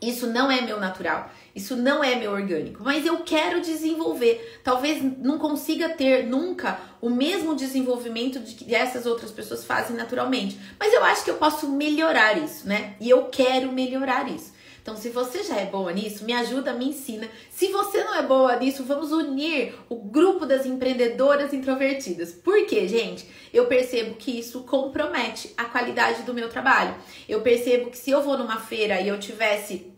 Isso 0.01 0.27
não 0.27 0.49
é 0.49 0.61
meu 0.61 0.79
natural. 0.79 1.29
Isso 1.55 1.77
não 1.77 2.03
é 2.03 2.15
meu 2.15 2.31
orgânico, 2.33 2.83
mas 2.83 3.05
eu 3.05 3.19
quero 3.19 3.61
desenvolver. 3.61 4.59
Talvez 4.61 5.01
não 5.01 5.39
consiga 5.39 5.87
ter 5.87 6.25
nunca 6.25 6.77
o 6.99 7.09
mesmo 7.09 7.55
desenvolvimento 7.55 8.39
de 8.39 8.55
que 8.55 8.75
essas 8.75 9.05
outras 9.05 9.31
pessoas 9.31 9.63
fazem 9.63 9.95
naturalmente, 9.95 10.59
mas 10.77 10.93
eu 10.93 11.01
acho 11.05 11.23
que 11.23 11.31
eu 11.31 11.37
posso 11.37 11.69
melhorar 11.69 12.37
isso, 12.37 12.67
né? 12.67 12.95
E 12.99 13.09
eu 13.09 13.27
quero 13.27 13.71
melhorar 13.71 14.29
isso. 14.29 14.53
Então, 14.81 14.97
se 14.97 15.09
você 15.09 15.43
já 15.43 15.55
é 15.55 15.65
boa 15.65 15.91
nisso, 15.91 16.25
me 16.25 16.33
ajuda, 16.33 16.73
me 16.73 16.89
ensina. 16.89 17.27
Se 17.49 17.69
você 17.69 18.03
não 18.03 18.13
é 18.13 18.21
boa 18.21 18.55
nisso, 18.57 18.83
vamos 18.83 19.11
unir 19.11 19.73
o 19.89 19.95
grupo 19.95 20.45
das 20.45 20.63
empreendedoras 20.65 21.53
introvertidas. 21.53 22.33
Por 22.33 22.67
quê, 22.67 22.87
gente? 22.87 23.27
Eu 23.51 23.65
percebo 23.65 24.13
que 24.13 24.37
isso 24.37 24.61
compromete 24.61 25.51
a 25.57 25.65
qualidade 25.65 26.21
do 26.21 26.35
meu 26.35 26.49
trabalho. 26.49 26.93
Eu 27.27 27.41
percebo 27.41 27.89
que 27.89 27.97
se 27.97 28.11
eu 28.11 28.21
vou 28.21 28.37
numa 28.37 28.59
feira 28.59 29.01
e 29.01 29.07
eu 29.07 29.19
tivesse 29.19 29.94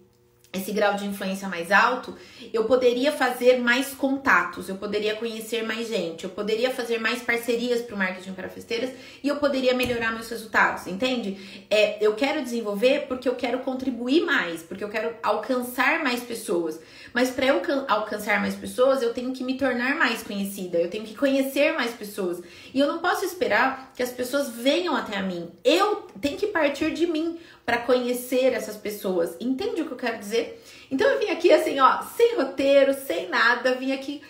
esse 0.58 0.72
grau 0.72 0.96
de 0.96 1.06
influência 1.06 1.48
mais 1.48 1.72
alto, 1.72 2.16
eu 2.54 2.66
poderia 2.66 3.12
fazer 3.12 3.60
mais 3.60 3.94
contatos, 3.94 4.70
eu 4.70 4.76
poderia 4.76 5.16
conhecer 5.16 5.64
mais 5.64 5.88
gente, 5.88 6.24
eu 6.24 6.30
poderia 6.30 6.70
fazer 6.70 7.00
mais 7.00 7.22
parcerias 7.22 7.82
para 7.82 7.96
o 7.96 7.98
marketing 7.98 8.34
para 8.34 8.50
festeiras 8.50 8.92
e 9.24 9.28
eu 9.28 9.38
poderia 9.38 9.74
melhorar 9.74 10.12
meus 10.12 10.30
resultados, 10.30 10.88
entende? 10.88 11.66
É, 11.70 11.98
eu 12.06 12.14
quero 12.16 12.42
desenvolver 12.42 13.06
porque 13.08 13.28
eu 13.28 13.36
quero 13.36 13.60
contribuir 13.60 14.26
mais, 14.26 14.62
porque 14.64 14.84
eu 14.84 14.90
quero 14.90 15.16
alcançar 15.24 16.04
mais 16.04 16.22
pessoas. 16.22 16.80
Mas 17.14 17.30
para 17.30 17.48
eu 17.48 17.62
alcançar 17.88 18.40
mais 18.40 18.56
pessoas, 18.56 19.02
eu 19.02 19.14
tenho 19.14 19.34
que 19.34 19.44
me 19.44 19.58
tornar 19.58 19.96
mais 19.96 20.22
conhecida, 20.22 20.78
eu 20.78 20.90
tenho 20.90 21.06
que 21.06 21.16
conhecer 21.16 21.74
mais 21.74 21.92
pessoas. 21.92 22.42
E 22.74 22.80
eu 22.80 22.88
não 22.88 23.00
posso 23.00 23.26
esperar 23.26 23.92
que 23.96 24.04
as 24.04 24.12
pessoas 24.12 24.50
venham 24.50 24.96
até 24.96 25.18
a 25.18 25.24
mim. 25.24 25.50
Eu 25.64 26.08
tenho 26.22 26.38
que 26.38 26.48
partir 26.48 26.94
de 26.94 27.08
mim 27.08 27.40
para 27.66 27.80
conhecer 27.80 28.54
essas 28.54 28.78
pessoas. 28.78 29.36
Entende 29.40 29.82
o 29.82 29.86
que 29.86 29.92
eu 29.92 29.98
quero 29.98 30.18
dizer? 30.18 30.47
Então 30.90 31.08
eu 31.08 31.20
vim 31.20 31.30
aqui 31.30 31.52
assim, 31.52 31.80
ó, 31.80 32.02
sem 32.16 32.36
roteiro, 32.36 32.94
sem 32.94 33.30
nada, 33.30 33.76
vim 33.76 33.92
aqui 33.92 34.22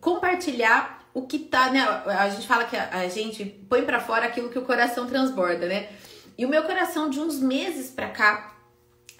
compartilhar 0.00 1.08
o 1.14 1.22
que 1.22 1.38
tá, 1.38 1.70
né? 1.70 1.80
A 2.06 2.28
gente 2.30 2.46
fala 2.46 2.64
que 2.64 2.76
a, 2.76 3.08
gente 3.08 3.44
põe 3.68 3.82
para 3.82 4.00
fora 4.00 4.26
aquilo 4.26 4.48
que 4.48 4.58
o 4.58 4.62
coração 4.62 5.06
transborda, 5.06 5.66
né? 5.66 5.90
E 6.36 6.46
o 6.46 6.48
meu 6.48 6.62
coração 6.62 7.10
de 7.10 7.20
uns 7.20 7.38
meses 7.38 7.90
para 7.90 8.08
cá 8.08 8.56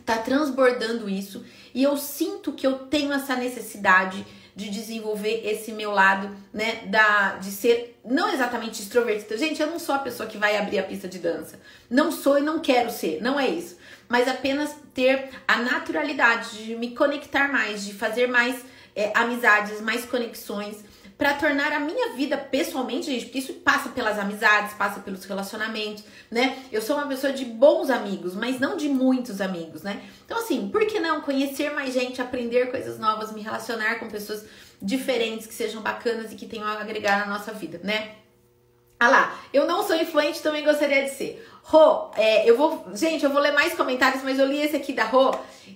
tá 0.04 0.18
transbordando 0.18 1.08
isso 1.08 1.44
e 1.74 1.82
eu 1.82 1.96
sinto 1.96 2.52
que 2.52 2.66
eu 2.66 2.80
tenho 2.80 3.12
essa 3.12 3.36
necessidade 3.36 4.26
de 4.54 4.68
desenvolver 4.68 5.46
esse 5.46 5.72
meu 5.72 5.92
lado, 5.92 6.34
né, 6.52 6.84
da 6.86 7.36
de 7.36 7.50
ser 7.50 7.98
não 8.04 8.32
exatamente 8.32 8.82
extrovertida. 8.82 9.38
Gente, 9.38 9.62
eu 9.62 9.68
não 9.68 9.78
sou 9.78 9.94
a 9.94 10.00
pessoa 10.00 10.28
que 10.28 10.36
vai 10.36 10.56
abrir 10.56 10.78
a 10.78 10.82
pista 10.82 11.08
de 11.08 11.18
dança. 11.18 11.58
Não 11.88 12.12
sou 12.12 12.38
e 12.38 12.42
não 12.42 12.58
quero 12.58 12.90
ser, 12.90 13.22
não 13.22 13.40
é 13.40 13.48
isso. 13.48 13.78
Mas 14.12 14.28
apenas 14.28 14.76
ter 14.92 15.30
a 15.48 15.56
naturalidade 15.56 16.66
de 16.66 16.76
me 16.76 16.94
conectar 16.94 17.50
mais, 17.50 17.82
de 17.82 17.94
fazer 17.94 18.26
mais 18.26 18.62
é, 18.94 19.10
amizades, 19.16 19.80
mais 19.80 20.04
conexões, 20.04 20.84
para 21.16 21.32
tornar 21.32 21.72
a 21.72 21.80
minha 21.80 22.12
vida 22.12 22.36
pessoalmente, 22.36 23.06
gente, 23.06 23.24
porque 23.24 23.38
isso 23.38 23.54
passa 23.54 23.88
pelas 23.88 24.18
amizades, 24.18 24.74
passa 24.74 25.00
pelos 25.00 25.24
relacionamentos, 25.24 26.04
né? 26.30 26.58
Eu 26.70 26.82
sou 26.82 26.96
uma 26.96 27.06
pessoa 27.06 27.32
de 27.32 27.46
bons 27.46 27.88
amigos, 27.88 28.34
mas 28.34 28.60
não 28.60 28.76
de 28.76 28.86
muitos 28.86 29.40
amigos, 29.40 29.82
né? 29.82 30.02
Então, 30.26 30.36
assim, 30.36 30.68
por 30.68 30.84
que 30.86 31.00
não 31.00 31.22
conhecer 31.22 31.72
mais 31.72 31.94
gente, 31.94 32.20
aprender 32.20 32.70
coisas 32.70 32.98
novas, 32.98 33.32
me 33.32 33.40
relacionar 33.40 33.94
com 33.94 34.10
pessoas 34.10 34.44
diferentes 34.82 35.46
que 35.46 35.54
sejam 35.54 35.80
bacanas 35.80 36.30
e 36.30 36.36
que 36.36 36.44
tenham 36.44 36.66
a 36.66 36.82
agregar 36.82 37.20
na 37.20 37.32
nossa 37.32 37.50
vida, 37.50 37.80
né? 37.82 38.16
Ah 39.02 39.08
lá, 39.08 39.40
eu 39.52 39.66
não 39.66 39.82
sou 39.82 39.96
influente, 39.96 40.42
também 40.42 40.64
gostaria 40.64 41.02
de 41.02 41.10
ser. 41.10 41.48
Rô, 41.62 42.10
é, 42.16 42.48
eu 42.48 42.56
vou. 42.56 42.86
Gente, 42.94 43.24
eu 43.24 43.30
vou 43.30 43.40
ler 43.40 43.52
mais 43.52 43.74
comentários, 43.74 44.22
mas 44.22 44.38
eu 44.38 44.46
li 44.46 44.60
esse 44.60 44.76
aqui 44.76 44.92
da 44.92 45.04
Rô 45.04 45.34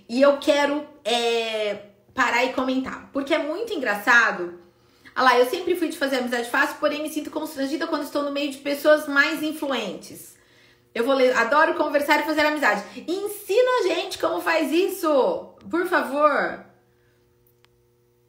e 0.09 0.23
eu 0.23 0.37
quero 0.39 0.87
é, 1.05 1.79
parar 2.15 2.45
e 2.45 2.53
comentar. 2.53 3.11
Porque 3.13 3.35
é 3.35 3.39
muito 3.39 3.73
engraçado 3.73 4.67
ah 5.17 5.23
lá, 5.23 5.39
eu 5.39 5.47
sempre 5.47 5.75
fui 5.75 5.89
de 5.89 5.97
fazer 5.97 6.17
amizade 6.19 6.51
fácil, 6.51 6.77
porém 6.79 7.03
me 7.03 7.09
sinto 7.09 7.31
constrangida 7.31 7.87
quando 7.87 8.03
estou 8.03 8.23
no 8.23 8.31
meio 8.31 8.51
de 8.51 8.59
pessoas 8.59 9.09
mais 9.09 9.43
influentes. 9.43 10.37
Eu 10.95 11.05
vou 11.05 11.15
ler, 11.15 11.35
adoro 11.35 11.75
conversar 11.75 12.21
e 12.21 12.25
fazer 12.25 12.43
amizade. 12.43 12.85
Ensina 13.09 13.71
a 13.81 13.89
gente 13.89 14.19
como 14.19 14.43
faz 14.43 14.71
isso, 14.71 15.55
por 15.71 15.87
favor. 15.87 16.67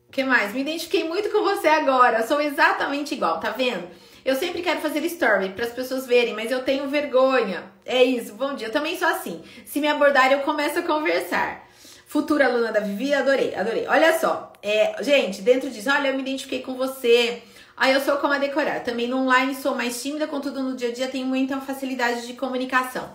O 0.08 0.12
que 0.14 0.24
mais? 0.24 0.54
Me 0.54 0.62
identifiquei 0.62 1.04
muito 1.04 1.30
com 1.30 1.44
você 1.44 1.68
agora. 1.68 2.26
Sou 2.26 2.40
exatamente 2.40 3.14
igual, 3.14 3.42
tá 3.42 3.50
vendo? 3.50 3.90
Eu 4.28 4.36
sempre 4.36 4.62
quero 4.62 4.82
fazer 4.82 5.00
story 5.06 5.52
para 5.52 5.64
as 5.64 5.72
pessoas 5.72 6.06
verem, 6.06 6.34
mas 6.34 6.52
eu 6.52 6.62
tenho 6.62 6.90
vergonha. 6.90 7.64
É 7.86 8.04
isso. 8.04 8.34
Bom 8.34 8.56
dia. 8.56 8.68
Eu 8.68 8.72
também 8.74 8.98
sou 8.98 9.08
assim. 9.08 9.42
Se 9.66 9.80
me 9.80 9.88
abordarem, 9.88 10.38
eu 10.38 10.44
começo 10.44 10.80
a 10.80 10.82
conversar. 10.82 11.66
Futura 12.06 12.48
aluna 12.48 12.74
da 12.74 12.82
Vivi, 12.82 13.14
adorei, 13.14 13.56
adorei. 13.56 13.88
Olha 13.88 14.20
só, 14.20 14.52
é, 14.62 15.02
gente, 15.02 15.42
dentro 15.42 15.70
disso, 15.70 15.90
olha, 15.90 16.10
eu 16.10 16.14
me 16.14 16.24
identifiquei 16.24 16.62
com 16.62 16.76
você. 16.76 17.42
Aí 17.78 17.94
eu 17.94 18.02
sou 18.02 18.18
como 18.18 18.34
a 18.34 18.38
decorar. 18.38 18.84
Também 18.84 19.08
no 19.08 19.20
online 19.20 19.56
sou 19.56 19.74
mais 19.74 20.04
tímida, 20.04 20.28
contudo 20.28 20.62
no 20.62 20.76
dia 20.76 20.90
a 20.90 20.92
dia 20.92 21.08
tenho 21.08 21.26
muita 21.26 21.62
facilidade 21.62 22.28
de 22.28 22.34
comunicação. 22.34 23.10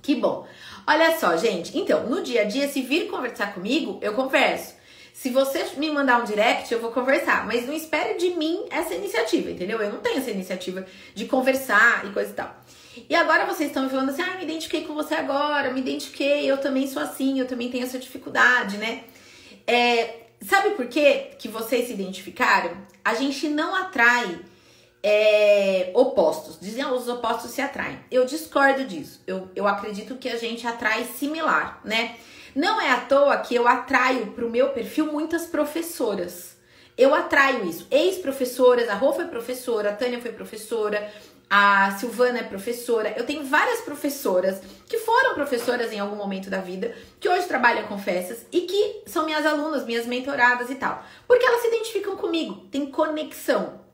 Que 0.00 0.14
bom. 0.14 0.46
Olha 0.86 1.18
só, 1.18 1.36
gente. 1.36 1.76
Então, 1.76 2.08
no 2.08 2.22
dia 2.22 2.42
a 2.42 2.44
dia, 2.44 2.68
se 2.68 2.80
vir 2.80 3.08
conversar 3.08 3.54
comigo, 3.54 3.98
eu 4.00 4.14
converso. 4.14 4.77
Se 5.18 5.30
você 5.30 5.64
me 5.76 5.90
mandar 5.90 6.22
um 6.22 6.24
direct, 6.24 6.72
eu 6.72 6.80
vou 6.80 6.92
conversar, 6.92 7.44
mas 7.44 7.66
não 7.66 7.74
espere 7.74 8.16
de 8.16 8.36
mim 8.36 8.66
essa 8.70 8.94
iniciativa, 8.94 9.50
entendeu? 9.50 9.80
Eu 9.80 9.90
não 9.90 9.98
tenho 9.98 10.18
essa 10.18 10.30
iniciativa 10.30 10.86
de 11.12 11.24
conversar 11.24 12.06
e 12.06 12.10
coisa 12.10 12.30
e 12.30 12.34
tal. 12.34 12.56
E 13.10 13.16
agora 13.16 13.44
vocês 13.44 13.68
estão 13.68 13.82
me 13.82 13.90
falando 13.90 14.10
assim: 14.10 14.22
ah, 14.22 14.36
me 14.36 14.44
identifiquei 14.44 14.84
com 14.84 14.94
você 14.94 15.14
agora, 15.14 15.72
me 15.72 15.80
identifiquei, 15.80 16.48
eu 16.48 16.58
também 16.58 16.86
sou 16.86 17.02
assim, 17.02 17.40
eu 17.40 17.48
também 17.48 17.68
tenho 17.68 17.82
essa 17.82 17.98
dificuldade, 17.98 18.76
né? 18.76 19.02
É, 19.66 20.28
sabe 20.40 20.76
por 20.76 20.86
quê 20.86 21.32
que 21.36 21.48
vocês 21.48 21.88
se 21.88 21.94
identificaram? 21.94 22.70
A 23.04 23.14
gente 23.14 23.48
não 23.48 23.74
atrai 23.74 24.38
é, 25.02 25.90
opostos. 25.94 26.60
Dizem 26.60 26.84
ah, 26.84 26.92
os 26.92 27.08
opostos 27.08 27.50
se 27.50 27.60
atraem. 27.60 27.98
Eu 28.08 28.24
discordo 28.24 28.84
disso. 28.84 29.20
Eu, 29.26 29.50
eu 29.56 29.66
acredito 29.66 30.14
que 30.14 30.28
a 30.28 30.36
gente 30.36 30.64
atrai 30.64 31.04
similar, 31.06 31.80
né? 31.84 32.14
Não 32.58 32.80
é 32.80 32.90
à 32.90 33.02
toa 33.02 33.36
que 33.36 33.54
eu 33.54 33.68
atraio 33.68 34.32
para 34.32 34.44
o 34.44 34.50
meu 34.50 34.70
perfil 34.70 35.12
muitas 35.12 35.46
professoras. 35.46 36.56
Eu 36.96 37.14
atraio 37.14 37.64
isso. 37.64 37.86
Ex-professoras, 37.88 38.88
a 38.88 38.94
Rô 38.94 39.12
foi 39.12 39.26
professora, 39.26 39.90
a 39.90 39.94
Tânia 39.94 40.20
foi 40.20 40.32
professora, 40.32 41.08
a 41.48 41.92
Silvana 42.00 42.40
é 42.40 42.42
professora. 42.42 43.14
Eu 43.16 43.24
tenho 43.24 43.44
várias 43.44 43.82
professoras 43.82 44.60
que 44.88 44.98
foram 44.98 45.36
professoras 45.36 45.92
em 45.92 46.00
algum 46.00 46.16
momento 46.16 46.50
da 46.50 46.58
vida, 46.58 46.92
que 47.20 47.28
hoje 47.28 47.46
trabalham 47.46 47.86
com 47.86 47.96
festas 47.96 48.44
e 48.50 48.62
que 48.62 49.04
são 49.06 49.24
minhas 49.24 49.46
alunas, 49.46 49.86
minhas 49.86 50.04
mentoradas 50.04 50.68
e 50.68 50.74
tal. 50.74 51.04
Porque 51.28 51.46
elas 51.46 51.60
se 51.60 51.68
identificam 51.68 52.16
comigo, 52.16 52.66
tem 52.72 52.86
conexão. 52.86 53.87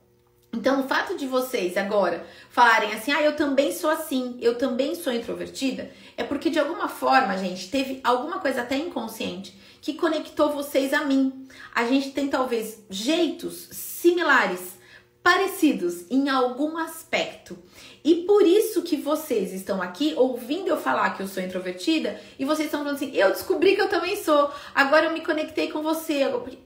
Então, 0.54 0.82
o 0.82 0.88
fato 0.88 1.16
de 1.16 1.26
vocês 1.26 1.76
agora 1.76 2.24
falarem 2.48 2.92
assim, 2.92 3.10
ah, 3.10 3.20
eu 3.20 3.34
também 3.34 3.72
sou 3.72 3.90
assim, 3.90 4.38
eu 4.40 4.56
também 4.56 4.94
sou 4.94 5.12
introvertida, 5.12 5.90
é 6.16 6.22
porque 6.22 6.48
de 6.48 6.60
alguma 6.60 6.88
forma, 6.88 7.36
gente, 7.36 7.68
teve 7.68 8.00
alguma 8.04 8.38
coisa 8.38 8.62
até 8.62 8.76
inconsciente 8.76 9.58
que 9.80 9.94
conectou 9.94 10.52
vocês 10.52 10.92
a 10.92 11.04
mim. 11.04 11.48
A 11.74 11.84
gente 11.86 12.12
tem 12.12 12.28
talvez 12.28 12.84
jeitos 12.88 13.68
similares, 13.72 14.78
parecidos 15.24 16.08
em 16.08 16.28
algum 16.28 16.78
aspecto. 16.78 17.58
E 18.04 18.22
por 18.26 18.46
isso 18.46 18.82
que 18.82 18.96
vocês 18.96 19.52
estão 19.52 19.82
aqui 19.82 20.14
ouvindo 20.16 20.68
eu 20.68 20.76
falar 20.76 21.16
que 21.16 21.22
eu 21.22 21.26
sou 21.26 21.42
introvertida 21.42 22.20
e 22.38 22.44
vocês 22.44 22.66
estão 22.66 22.80
falando 22.80 22.96
assim: 22.96 23.10
eu 23.12 23.30
descobri 23.30 23.74
que 23.74 23.80
eu 23.80 23.88
também 23.88 24.22
sou, 24.22 24.52
agora 24.74 25.06
eu 25.06 25.12
me 25.12 25.22
conectei 25.22 25.70
com 25.70 25.82
você. 25.82 26.20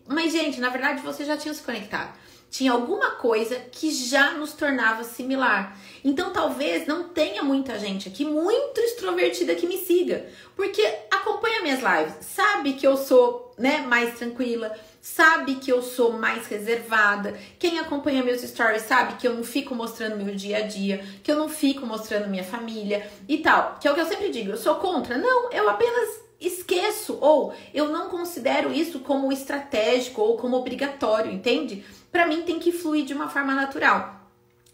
Mas, 0.07 0.33
gente, 0.33 0.61
na 0.61 0.69
verdade 0.69 1.01
vocês 1.01 1.27
já 1.27 1.37
tinham 1.37 1.55
se 1.55 1.63
conectado 1.63 2.13
tinha 2.51 2.73
alguma 2.73 3.13
coisa 3.13 3.57
que 3.57 3.91
já 3.91 4.33
nos 4.33 4.53
tornava 4.53 5.05
similar. 5.05 5.79
Então 6.05 6.33
talvez 6.33 6.87
não 6.87 7.09
tenha 7.09 7.43
muita 7.43 7.79
gente 7.79 8.09
aqui 8.09 8.25
muito 8.25 8.81
extrovertida 8.81 9.55
que 9.55 9.67
me 9.67 9.77
siga, 9.79 10.27
porque 10.57 10.83
acompanha 11.11 11.63
minhas 11.63 11.81
lives, 11.81 12.27
sabe 12.27 12.75
que 12.75 12.87
eu 12.87 12.97
sou, 12.97 13.55
né, 13.59 13.79
mais 13.87 14.17
tranquila, 14.17 14.75
sabe 15.01 15.57
que 15.57 15.71
eu 15.71 15.83
sou 15.83 16.13
mais 16.13 16.47
reservada. 16.47 17.39
Quem 17.59 17.79
acompanha 17.79 18.23
meus 18.23 18.43
stories 18.43 18.83
sabe 18.83 19.17
que 19.17 19.27
eu 19.27 19.35
não 19.35 19.45
fico 19.45 19.75
mostrando 19.75 20.23
meu 20.23 20.35
dia 20.35 20.59
a 20.59 20.63
dia, 20.63 21.05
que 21.23 21.31
eu 21.31 21.37
não 21.37 21.49
fico 21.49 21.87
mostrando 21.87 22.29
minha 22.29 22.45
família 22.45 23.09
e 23.29 23.39
tal. 23.39 23.79
Que 23.81 23.89
é 23.89 23.91
o 23.91 23.95
que 23.95 24.01
eu 24.01 24.07
sempre 24.07 24.31
digo, 24.31 24.51
eu 24.51 24.57
sou 24.57 24.77
contra. 24.77 25.17
Não, 25.17 25.51
eu 25.51 25.69
apenas 25.69 26.28
esqueço 26.41 27.19
ou 27.21 27.53
eu 27.75 27.89
não 27.89 28.09
considero 28.09 28.73
isso 28.73 29.01
como 29.01 29.33
estratégico 29.33 30.21
ou 30.21 30.37
como 30.37 30.57
obrigatório, 30.57 31.33
entende? 31.33 31.85
para 32.11 32.27
mim 32.27 32.43
tem 32.43 32.59
que 32.59 32.73
fluir 32.73 33.05
de 33.05 33.15
uma 33.15 33.29
forma 33.29 33.55
natural. 33.55 34.17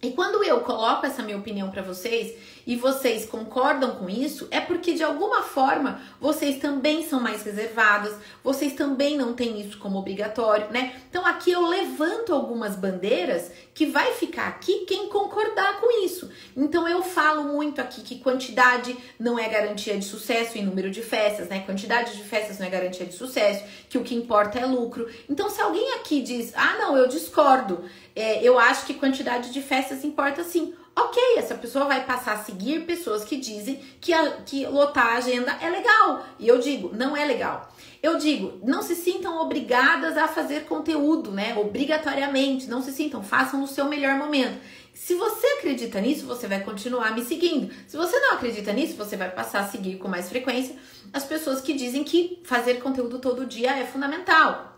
E 0.02 0.10
quando 0.10 0.44
eu 0.44 0.60
coloco 0.60 1.06
essa 1.06 1.22
minha 1.22 1.36
opinião 1.36 1.70
para 1.70 1.82
vocês 1.82 2.34
e 2.66 2.76
vocês 2.76 3.26
concordam 3.26 3.96
com 3.96 4.08
isso, 4.08 4.48
é 4.50 4.60
porque 4.60 4.94
de 4.94 5.02
alguma 5.02 5.42
forma 5.42 6.00
vocês 6.20 6.58
também 6.58 7.06
são 7.06 7.20
mais 7.20 7.42
reservadas, 7.42 8.14
vocês 8.42 8.72
também 8.72 9.16
não 9.16 9.34
têm 9.34 9.60
isso 9.60 9.78
como 9.78 9.98
obrigatório, 9.98 10.70
né? 10.70 10.94
Então 11.08 11.26
aqui 11.26 11.50
eu 11.50 11.66
levanto 11.66 12.32
algumas 12.32 12.76
bandeiras 12.76 13.50
que 13.74 13.86
vai 13.86 14.12
ficar 14.12 14.48
aqui 14.48 14.84
quem 14.86 15.08
concordar 15.08 15.80
com 15.80 16.04
isso. 16.04 16.30
Então 16.56 16.88
eu 16.88 17.02
falo 17.02 17.44
muito 17.44 17.80
aqui 17.80 18.02
que 18.02 18.18
quantidade 18.18 18.96
não 19.18 19.38
é 19.38 19.48
garantia 19.48 19.98
de 19.98 20.04
sucesso 20.04 20.56
em 20.56 20.64
número 20.64 20.90
de 20.90 21.02
festas, 21.02 21.48
né? 21.48 21.60
Quantidade 21.60 22.16
de 22.16 22.22
festas 22.22 22.58
não 22.58 22.66
é 22.66 22.70
garantia 22.70 23.06
de 23.06 23.14
sucesso, 23.14 23.64
que 23.88 23.98
o 23.98 24.04
que 24.04 24.14
importa 24.14 24.58
é 24.58 24.66
lucro. 24.66 25.08
Então 25.28 25.50
se 25.50 25.60
alguém 25.60 25.94
aqui 25.94 26.22
diz, 26.22 26.52
ah 26.54 26.76
não, 26.78 26.96
eu 26.96 27.08
discordo, 27.08 27.84
é, 28.14 28.42
eu 28.42 28.58
acho 28.58 28.86
que 28.86 28.94
quantidade 28.94 29.52
de 29.52 29.60
festas 29.60 30.04
importa 30.04 30.44
sim. 30.44 30.74
Ok, 30.96 31.20
essa 31.36 31.56
pessoa 31.56 31.86
vai 31.86 32.04
passar 32.04 32.44
seguir 32.54 32.86
pessoas 32.86 33.24
que 33.24 33.36
dizem 33.36 33.80
que, 34.00 34.12
a, 34.12 34.42
que 34.42 34.66
lotar 34.66 35.06
a 35.06 35.16
agenda 35.16 35.52
é 35.60 35.68
legal. 35.68 36.24
E 36.38 36.46
eu 36.46 36.58
digo, 36.58 36.94
não 36.94 37.16
é 37.16 37.24
legal. 37.24 37.70
Eu 38.02 38.16
digo, 38.18 38.60
não 38.62 38.82
se 38.82 38.94
sintam 38.94 39.40
obrigadas 39.40 40.16
a 40.16 40.28
fazer 40.28 40.64
conteúdo, 40.64 41.30
né? 41.30 41.56
Obrigatoriamente, 41.56 42.68
não 42.68 42.82
se 42.82 42.92
sintam, 42.92 43.22
façam 43.22 43.60
no 43.60 43.66
seu 43.66 43.86
melhor 43.86 44.16
momento. 44.16 44.58
Se 44.92 45.14
você 45.14 45.46
acredita 45.58 46.00
nisso, 46.00 46.24
você 46.26 46.46
vai 46.46 46.60
continuar 46.60 47.14
me 47.14 47.24
seguindo. 47.24 47.72
Se 47.88 47.96
você 47.96 48.18
não 48.20 48.34
acredita 48.34 48.72
nisso, 48.72 48.94
você 48.94 49.16
vai 49.16 49.30
passar 49.30 49.60
a 49.60 49.68
seguir 49.68 49.96
com 49.96 50.06
mais 50.06 50.28
frequência 50.28 50.76
as 51.12 51.24
pessoas 51.24 51.60
que 51.60 51.74
dizem 51.74 52.04
que 52.04 52.40
fazer 52.44 52.74
conteúdo 52.74 53.18
todo 53.18 53.46
dia 53.46 53.76
é 53.76 53.84
fundamental. 53.84 54.72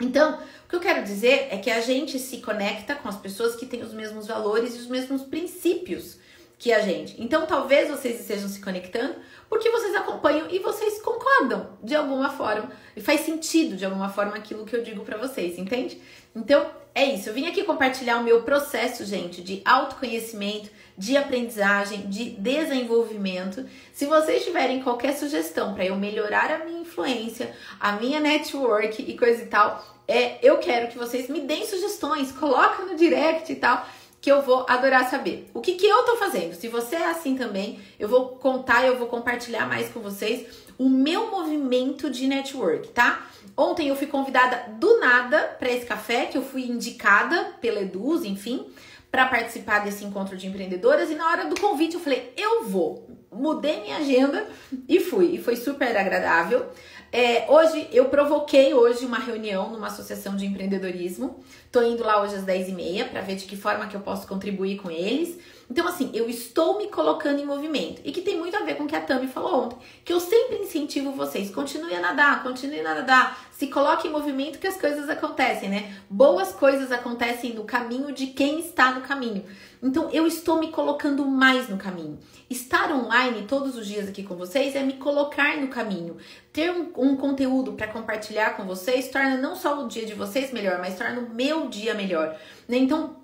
Então, 0.00 0.38
o 0.64 0.68
que 0.68 0.76
eu 0.76 0.80
quero 0.80 1.04
dizer 1.04 1.48
é 1.50 1.58
que 1.58 1.70
a 1.70 1.80
gente 1.80 2.18
se 2.18 2.38
conecta 2.38 2.94
com 2.94 3.08
as 3.08 3.16
pessoas 3.16 3.54
que 3.54 3.66
têm 3.66 3.82
os 3.82 3.92
mesmos 3.92 4.26
valores 4.26 4.74
e 4.74 4.78
os 4.78 4.86
mesmos 4.86 5.22
princípios 5.22 6.18
que 6.60 6.74
a 6.74 6.80
gente. 6.80 7.16
Então, 7.18 7.46
talvez 7.46 7.88
vocês 7.88 8.20
estejam 8.20 8.46
se 8.46 8.60
conectando 8.60 9.14
porque 9.48 9.70
vocês 9.70 9.94
acompanham 9.96 10.46
e 10.50 10.58
vocês 10.58 11.00
concordam 11.00 11.70
de 11.82 11.96
alguma 11.96 12.28
forma 12.28 12.70
e 12.94 13.00
faz 13.00 13.22
sentido 13.22 13.76
de 13.76 13.84
alguma 13.86 14.10
forma 14.10 14.36
aquilo 14.36 14.66
que 14.66 14.76
eu 14.76 14.82
digo 14.82 15.02
para 15.02 15.16
vocês, 15.16 15.58
entende? 15.58 15.98
Então, 16.36 16.70
é 16.94 17.04
isso. 17.06 17.30
Eu 17.30 17.34
vim 17.34 17.46
aqui 17.46 17.64
compartilhar 17.64 18.18
o 18.18 18.24
meu 18.24 18.42
processo, 18.42 19.06
gente, 19.06 19.40
de 19.40 19.62
autoconhecimento, 19.64 20.68
de 20.98 21.16
aprendizagem, 21.16 22.10
de 22.10 22.30
desenvolvimento. 22.32 23.66
Se 23.90 24.04
vocês 24.04 24.44
tiverem 24.44 24.82
qualquer 24.82 25.16
sugestão 25.16 25.72
para 25.72 25.86
eu 25.86 25.96
melhorar 25.96 26.50
a 26.50 26.64
minha 26.66 26.82
influência, 26.82 27.56
a 27.80 27.92
minha 27.92 28.20
network 28.20 29.02
e 29.02 29.16
coisa 29.16 29.42
e 29.42 29.46
tal, 29.46 29.82
é, 30.06 30.38
eu 30.42 30.58
quero 30.58 30.88
que 30.88 30.98
vocês 30.98 31.28
me 31.30 31.40
deem 31.40 31.64
sugestões, 31.64 32.32
coloquem 32.32 32.84
no 32.84 32.96
direct 32.96 33.50
e 33.50 33.56
tal, 33.56 33.86
que 34.20 34.30
eu 34.30 34.42
vou 34.42 34.66
adorar 34.68 35.08
saber. 35.08 35.50
O 35.54 35.60
que, 35.60 35.72
que 35.72 35.86
eu 35.86 36.02
tô 36.04 36.16
fazendo? 36.16 36.54
Se 36.54 36.68
você 36.68 36.96
é 36.96 37.10
assim 37.10 37.36
também, 37.36 37.80
eu 37.98 38.08
vou 38.08 38.30
contar, 38.36 38.86
eu 38.86 38.98
vou 38.98 39.08
compartilhar 39.08 39.66
mais 39.66 39.88
com 39.88 40.00
vocês 40.00 40.46
o 40.76 40.88
meu 40.88 41.30
movimento 41.30 42.10
de 42.10 42.26
network, 42.26 42.88
tá? 42.88 43.26
Ontem 43.56 43.88
eu 43.88 43.96
fui 43.96 44.06
convidada 44.06 44.72
do 44.78 44.98
nada 44.98 45.38
para 45.58 45.70
esse 45.70 45.84
café, 45.84 46.26
que 46.26 46.38
eu 46.38 46.42
fui 46.42 46.62
indicada 46.62 47.52
pela 47.60 47.80
Eduz, 47.80 48.24
enfim, 48.24 48.66
para 49.10 49.26
participar 49.26 49.80
desse 49.80 50.04
encontro 50.04 50.36
de 50.36 50.46
empreendedoras. 50.46 51.10
E 51.10 51.14
na 51.14 51.26
hora 51.26 51.44
do 51.46 51.60
convite 51.60 51.94
eu 51.94 52.00
falei, 52.00 52.32
eu 52.36 52.64
vou. 52.64 53.08
Mudei 53.30 53.80
minha 53.82 53.98
agenda 53.98 54.46
e 54.88 55.00
fui. 55.00 55.34
E 55.34 55.42
foi 55.42 55.56
super 55.56 55.96
agradável. 55.96 56.66
É, 57.12 57.50
hoje 57.50 57.88
eu 57.92 58.04
provoquei 58.08 58.72
hoje 58.72 59.04
uma 59.04 59.18
reunião 59.18 59.70
numa 59.70 59.88
associação 59.88 60.36
de 60.36 60.46
empreendedorismo. 60.46 61.42
Tô 61.72 61.82
indo 61.82 62.04
lá 62.04 62.22
hoje 62.22 62.36
às 62.36 62.44
10h30 62.44 63.08
para 63.08 63.20
ver 63.20 63.36
de 63.36 63.46
que 63.46 63.56
forma 63.56 63.88
que 63.88 63.96
eu 63.96 64.00
posso 64.00 64.28
contribuir 64.28 64.78
com 64.78 64.90
eles. 64.90 65.36
Então, 65.70 65.86
assim, 65.86 66.10
eu 66.12 66.28
estou 66.28 66.78
me 66.78 66.88
colocando 66.88 67.38
em 67.38 67.46
movimento. 67.46 68.02
E 68.04 68.10
que 68.10 68.22
tem 68.22 68.36
muito 68.36 68.56
a 68.56 68.64
ver 68.64 68.74
com 68.74 68.84
o 68.84 68.86
que 68.88 68.96
a 68.96 69.00
Tami 69.00 69.28
falou 69.28 69.66
ontem. 69.66 69.78
Que 70.04 70.12
eu 70.12 70.18
sempre 70.18 70.56
incentivo 70.56 71.12
vocês. 71.12 71.48
Continue 71.54 71.94
a 71.94 72.00
nadar, 72.00 72.42
continue 72.42 72.80
a 72.80 72.94
nadar. 72.94 73.48
Se 73.52 73.68
coloque 73.68 74.08
em 74.08 74.10
movimento 74.10 74.58
que 74.58 74.66
as 74.66 74.76
coisas 74.76 75.08
acontecem, 75.08 75.68
né? 75.68 75.94
Boas 76.10 76.50
coisas 76.52 76.90
acontecem 76.90 77.54
no 77.54 77.62
caminho 77.62 78.10
de 78.12 78.28
quem 78.28 78.58
está 78.58 78.90
no 78.92 79.02
caminho. 79.02 79.44
Então, 79.80 80.10
eu 80.10 80.26
estou 80.26 80.58
me 80.58 80.72
colocando 80.72 81.24
mais 81.24 81.68
no 81.68 81.76
caminho. 81.76 82.18
Estar 82.48 82.90
online 82.92 83.46
todos 83.46 83.76
os 83.76 83.86
dias 83.86 84.08
aqui 84.08 84.24
com 84.24 84.34
vocês 84.34 84.74
é 84.74 84.82
me 84.82 84.94
colocar 84.94 85.56
no 85.56 85.68
caminho. 85.68 86.16
Ter 86.52 86.72
um, 86.72 86.90
um 86.96 87.16
conteúdo 87.16 87.74
para 87.74 87.86
compartilhar 87.86 88.56
com 88.56 88.64
vocês 88.64 89.08
torna 89.08 89.36
não 89.36 89.54
só 89.54 89.80
o 89.84 89.86
dia 89.86 90.04
de 90.04 90.14
vocês 90.14 90.52
melhor, 90.52 90.80
mas 90.80 90.98
torna 90.98 91.20
o 91.20 91.32
meu 91.32 91.68
dia 91.68 91.94
melhor. 91.94 92.36
Né? 92.68 92.78
Então, 92.78 93.19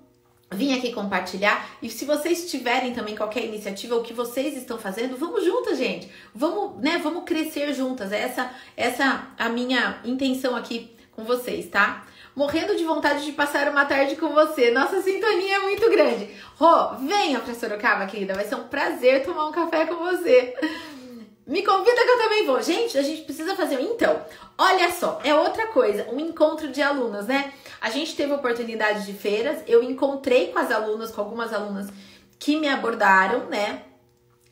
vim 0.51 0.77
aqui 0.77 0.93
compartilhar. 0.93 1.69
E 1.81 1.89
se 1.89 2.05
vocês 2.05 2.49
tiverem 2.49 2.93
também 2.93 3.15
qualquer 3.15 3.45
iniciativa, 3.45 3.95
o 3.95 4.03
que 4.03 4.13
vocês 4.13 4.55
estão 4.55 4.77
fazendo, 4.77 5.17
vamos 5.17 5.43
juntas, 5.43 5.77
gente. 5.77 6.09
Vamos, 6.33 6.81
né? 6.81 6.99
Vamos 7.03 7.23
crescer 7.23 7.73
juntas. 7.73 8.11
Essa, 8.11 8.51
essa 8.75 9.27
a 9.37 9.49
minha 9.49 9.99
intenção 10.05 10.55
aqui 10.55 10.95
com 11.11 11.23
vocês, 11.23 11.67
tá? 11.67 12.05
Morrendo 12.35 12.75
de 12.75 12.83
vontade 12.83 13.25
de 13.25 13.31
passar 13.31 13.67
uma 13.69 13.85
tarde 13.85 14.15
com 14.15 14.29
você. 14.29 14.69
Nossa 14.69 15.01
sintonia 15.01 15.55
é 15.55 15.59
muito 15.59 15.89
grande. 15.89 16.29
Rô, 16.55 16.95
venha 16.97 17.39
pra 17.39 17.55
Sorocaba, 17.55 18.05
querida. 18.05 18.35
Vai 18.35 18.45
ser 18.45 18.55
um 18.55 18.67
prazer 18.67 19.25
tomar 19.25 19.45
um 19.45 19.51
café 19.51 19.87
com 19.87 19.95
você. 19.95 20.53
Me 21.47 21.63
convida 21.63 22.03
que 22.03 22.09
eu 22.11 22.17
também 22.19 22.45
vou. 22.45 22.61
Gente, 22.61 22.97
a 22.97 23.01
gente 23.01 23.21
precisa 23.21 23.55
fazer. 23.55 23.79
Então, 23.81 24.21
olha 24.57 24.91
só, 24.91 25.19
é 25.23 25.33
outra 25.33 25.67
coisa, 25.67 26.05
um 26.11 26.19
encontro 26.19 26.67
de 26.67 26.81
alunas, 26.81 27.25
né? 27.25 27.53
A 27.79 27.89
gente 27.89 28.15
teve 28.15 28.33
oportunidade 28.33 29.05
de 29.05 29.13
feiras, 29.13 29.63
eu 29.67 29.83
encontrei 29.83 30.47
com 30.47 30.59
as 30.59 30.71
alunas, 30.71 31.11
com 31.11 31.21
algumas 31.21 31.53
alunas 31.53 31.87
que 32.39 32.55
me 32.57 32.67
abordaram, 32.67 33.47
né? 33.47 33.83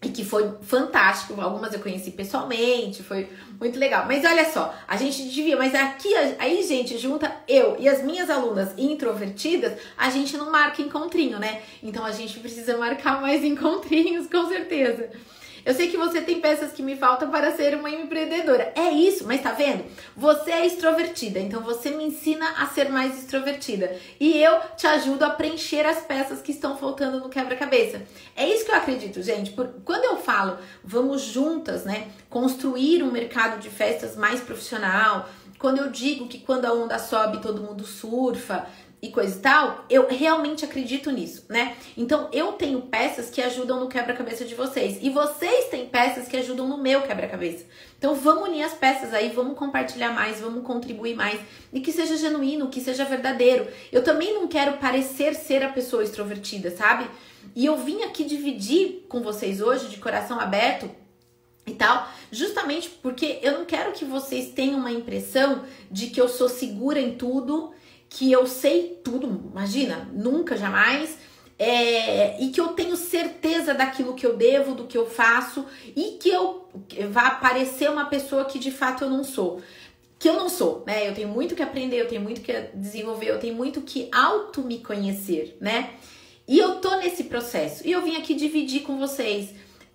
E 0.02 0.10
que 0.10 0.24
foi 0.24 0.54
fantástico. 0.62 1.40
Algumas 1.42 1.74
eu 1.74 1.80
conheci 1.80 2.12
pessoalmente, 2.12 3.02
foi 3.02 3.30
muito 3.60 3.80
legal. 3.80 4.06
Mas 4.06 4.24
olha 4.24 4.46
só, 4.52 4.74
a 4.88 4.98
gente 4.98 5.24
devia, 5.30 5.58
mas 5.58 5.74
aqui, 5.74 6.14
aí, 6.38 6.62
gente, 6.64 6.98
junta 6.98 7.36
eu 7.48 7.76
e 7.80 7.90
as 7.90 8.04
minhas 8.04 8.30
alunas 8.30 8.74
introvertidas, 8.78 9.74
a 9.98 10.10
gente 10.10 10.38
não 10.38 10.52
marca 10.52 10.82
encontrinho, 10.82 11.40
né? 11.40 11.62
Então 11.82 12.06
a 12.06 12.12
gente 12.12 12.40
precisa 12.40 12.78
marcar 12.78 13.22
mais 13.22 13.42
encontrinhos, 13.46 14.28
com 14.28 14.48
certeza. 14.48 15.10
Eu 15.66 15.74
sei 15.74 15.90
que 15.90 15.98
você 15.98 16.22
tem 16.22 16.40
peças 16.40 16.72
que 16.72 16.84
me 16.84 16.96
faltam 16.96 17.32
para 17.32 17.52
ser 17.56 17.76
uma 17.76 17.90
empreendedora. 17.90 18.72
É 18.76 18.92
isso, 18.92 19.26
mas 19.26 19.42
tá 19.42 19.52
vendo? 19.52 19.84
Você 20.16 20.52
é 20.52 20.66
extrovertida, 20.66 21.40
então 21.40 21.62
você 21.62 21.90
me 21.90 22.04
ensina 22.04 22.48
a 22.60 22.68
ser 22.68 22.90
mais 22.90 23.18
extrovertida. 23.18 23.98
E 24.20 24.38
eu 24.38 24.60
te 24.78 24.86
ajudo 24.86 25.24
a 25.26 25.32
preencher 25.32 25.84
as 25.86 26.02
peças 26.02 26.40
que 26.40 26.52
estão 26.52 26.78
faltando 26.78 27.20
no 27.20 27.30
quebra-cabeça. 27.30 28.04
É 28.36 28.48
isso 28.48 28.64
que 28.64 28.72
eu 28.72 28.76
acredito, 28.76 29.24
gente. 29.24 29.52
Por, 29.52 29.68
quando 29.84 30.04
eu 30.04 30.18
falo, 30.18 30.60
vamos 30.84 31.24
juntas, 31.24 31.84
né, 31.84 32.10
construir 32.30 33.02
um 33.02 33.12
mercado 33.12 33.60
de 33.60 33.70
festas 33.70 34.16
mais 34.16 34.42
profissional, 34.42 35.28
quando 35.58 35.80
eu 35.80 35.90
digo 35.90 36.28
que 36.28 36.40
quando 36.40 36.66
a 36.66 36.74
onda 36.74 37.00
sobe 37.00 37.42
todo 37.42 37.64
mundo 37.64 37.86
surfa, 37.86 38.68
e 39.06 39.12
coisa 39.12 39.38
e 39.38 39.40
tal, 39.40 39.86
eu 39.90 40.08
realmente 40.08 40.66
acredito 40.66 41.12
nisso, 41.12 41.46
né? 41.48 41.76
Então 41.96 42.28
eu 42.34 42.54
tenho 42.54 42.82
peças 42.82 43.30
que 43.30 43.42
ajudam 43.42 43.80
no 43.80 43.88
quebra-cabeça 43.88 44.44
de 44.44 44.56
vocês 44.56 44.98
e 45.02 45.10
vocês 45.10 45.66
têm 45.70 45.86
peças 45.88 46.28
que 46.28 46.36
ajudam 46.36 46.68
no 46.68 46.78
meu 46.78 47.04
quebra-cabeça. 47.04 47.66
Então 47.98 48.16
vamos 48.16 48.50
unir 48.50 48.64
as 48.64 48.74
peças 48.74 49.14
aí, 49.14 49.30
vamos 49.30 49.58
compartilhar 49.58 50.12
mais, 50.12 50.40
vamos 50.40 50.66
contribuir 50.66 51.16
mais 51.16 51.40
e 51.72 51.80
que 51.80 51.92
seja 51.92 52.18
genuíno, 52.18 52.70
que 52.70 52.82
seja 52.82 53.06
verdadeiro. 53.06 53.68
Eu 53.92 54.04
também 54.04 54.34
não 54.34 54.48
quero 54.48 54.78
parecer 54.78 55.36
ser 55.36 55.64
a 55.64 55.70
pessoa 55.70 56.04
extrovertida, 56.04 56.72
sabe? 56.72 57.08
E 57.56 57.66
eu 57.66 57.78
vim 57.78 58.02
aqui 58.04 58.24
dividir 58.24 59.06
com 59.08 59.22
vocês 59.22 59.62
hoje 59.62 59.88
de 59.88 59.98
coração 59.98 60.40
aberto 60.40 60.90
e 61.68 61.74
tal, 61.74 62.08
justamente 62.32 62.90
porque 62.90 63.40
eu 63.42 63.60
não 63.60 63.66
quero 63.66 63.92
que 63.92 64.06
vocês 64.06 64.52
tenham 64.52 64.80
uma 64.80 64.92
impressão 64.92 65.64
de 65.92 66.08
que 66.08 66.20
eu 66.20 66.28
sou 66.28 66.50
segura 66.50 67.00
em 67.00 67.16
tudo 67.16 67.75
que 68.10 68.32
eu 68.32 68.48
sei 68.48 69.00
tudo, 69.04 69.50
imagina, 69.52 70.10
nunca, 70.14 70.58
jamais. 70.58 71.18
É, 71.58 72.42
e 72.44 72.50
que 72.50 72.60
eu 72.60 72.70
tenho 72.70 72.98
certeza 72.98 73.74
daquilo 73.74 74.14
que 74.14 74.26
eu 74.26 74.36
devo, 74.36 74.76
do 74.76 74.88
que 74.88 74.98
eu 74.98 75.06
faço, 75.06 75.66
e 75.96 76.18
que 76.20 76.30
eu 76.30 76.70
vá 77.10 77.32
parecer 77.32 77.90
uma 77.90 78.06
pessoa 78.06 78.46
que 78.46 78.60
de 78.60 78.72
fato 78.72 79.06
eu 79.06 79.10
não 79.10 79.24
sou. 79.24 79.62
Que 80.20 80.30
eu 80.30 80.34
não 80.34 80.50
sou, 80.50 80.84
né? 80.86 81.08
Eu 81.08 81.14
tenho 81.14 81.30
muito 81.30 81.56
que 81.56 81.64
aprender, 81.64 82.02
eu 82.02 82.08
tenho 82.08 82.22
muito 82.22 82.42
que 82.42 82.54
desenvolver, 82.74 83.30
eu 83.30 83.40
tenho 83.40 83.56
muito 83.56 83.82
que 83.82 84.10
auto 84.12 84.62
me 84.64 84.80
conhecer, 84.80 85.58
né? 85.62 85.92
E 86.48 86.58
eu 86.60 86.76
tô 86.76 86.96
nesse 86.98 87.26
processo. 87.26 87.86
E 87.88 87.92
eu 87.92 88.02
vim 88.02 88.16
aqui 88.18 88.34
dividir 88.34 88.82
com 88.82 88.98
vocês. 88.98 89.50